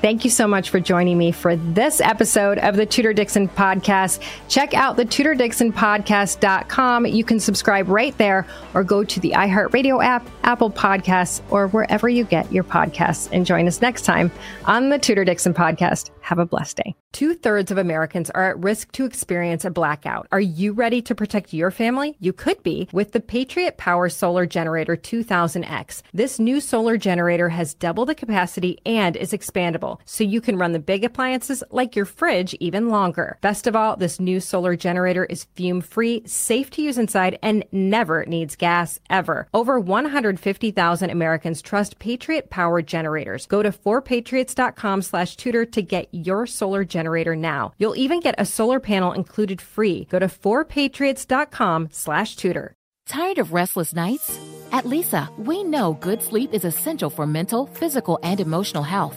Thank 0.06 0.24
you 0.24 0.30
so 0.30 0.46
much 0.46 0.70
for 0.70 0.78
joining 0.78 1.18
me 1.18 1.32
for 1.32 1.56
this 1.56 2.00
episode 2.00 2.58
of 2.58 2.76
the 2.76 2.86
Tudor 2.86 3.12
Dixon 3.12 3.48
podcast. 3.48 4.22
Check 4.48 4.72
out 4.72 4.96
the 4.96 5.04
tudordixonpodcast.com. 5.04 7.06
You 7.06 7.24
can 7.24 7.40
subscribe 7.40 7.88
right 7.88 8.16
there 8.16 8.46
or 8.72 8.84
go 8.84 9.02
to 9.02 9.18
the 9.18 9.32
iHeartRadio 9.32 10.04
app, 10.04 10.24
Apple 10.44 10.70
Podcasts, 10.70 11.42
or 11.50 11.66
wherever 11.66 12.08
you 12.08 12.22
get 12.22 12.52
your 12.52 12.62
podcasts. 12.62 13.28
And 13.32 13.44
join 13.44 13.66
us 13.66 13.82
next 13.82 14.02
time 14.02 14.30
on 14.66 14.90
the 14.90 14.98
Tudor 15.00 15.24
Dixon 15.24 15.52
podcast. 15.52 16.12
Have 16.20 16.38
a 16.38 16.46
blessed 16.46 16.76
day. 16.76 16.94
Two 17.16 17.34
thirds 17.34 17.70
of 17.70 17.78
Americans 17.78 18.30
are 18.30 18.50
at 18.50 18.62
risk 18.62 18.92
to 18.92 19.06
experience 19.06 19.64
a 19.64 19.70
blackout. 19.70 20.28
Are 20.32 20.40
you 20.40 20.74
ready 20.74 21.00
to 21.00 21.14
protect 21.14 21.54
your 21.54 21.70
family? 21.70 22.14
You 22.20 22.34
could 22.34 22.62
be 22.62 22.90
with 22.92 23.12
the 23.12 23.20
Patriot 23.20 23.78
Power 23.78 24.10
Solar 24.10 24.44
Generator 24.44 24.96
2000X. 24.96 26.02
This 26.12 26.38
new 26.38 26.60
solar 26.60 26.98
generator 26.98 27.48
has 27.48 27.72
double 27.72 28.04
the 28.04 28.14
capacity 28.14 28.80
and 28.84 29.16
is 29.16 29.32
expandable, 29.32 29.95
so 30.04 30.24
you 30.24 30.40
can 30.40 30.58
run 30.58 30.72
the 30.72 30.78
big 30.78 31.04
appliances 31.04 31.62
like 31.70 31.96
your 31.96 32.04
fridge 32.04 32.54
even 32.60 32.88
longer. 32.88 33.38
Best 33.40 33.66
of 33.66 33.74
all, 33.74 33.96
this 33.96 34.20
new 34.20 34.40
solar 34.40 34.76
generator 34.76 35.24
is 35.24 35.48
fume 35.56 35.80
free, 35.80 36.22
safe 36.26 36.70
to 36.70 36.82
use 36.82 36.98
inside, 36.98 37.38
and 37.42 37.64
never 37.72 38.24
needs 38.26 38.56
gas 38.56 39.00
ever. 39.10 39.48
Over 39.52 39.80
150,000 39.80 41.10
Americans 41.10 41.62
trust 41.62 41.98
Patriot 41.98 42.50
Power 42.50 42.82
generators. 42.82 43.46
Go 43.46 43.62
to 43.62 43.70
4patriots.com 43.70 45.02
slash 45.02 45.36
tudor 45.36 45.64
to 45.66 45.82
get 45.82 46.08
your 46.12 46.46
solar 46.46 46.84
generator 46.84 47.36
now. 47.36 47.72
You'll 47.78 47.96
even 47.96 48.20
get 48.20 48.34
a 48.38 48.46
solar 48.46 48.80
panel 48.80 49.12
included 49.12 49.60
free. 49.60 50.06
Go 50.10 50.18
to 50.18 50.28
4patriots.com 50.28 51.88
slash 51.92 52.36
tudor. 52.36 52.74
Tired 53.06 53.38
of 53.38 53.52
restless 53.52 53.94
nights? 53.94 54.36
At 54.72 54.84
Leesa, 54.84 55.28
we 55.38 55.62
know 55.62 55.92
good 55.94 56.20
sleep 56.20 56.52
is 56.52 56.64
essential 56.64 57.08
for 57.08 57.24
mental, 57.26 57.66
physical, 57.66 58.18
and 58.22 58.40
emotional 58.40 58.82
health. 58.82 59.16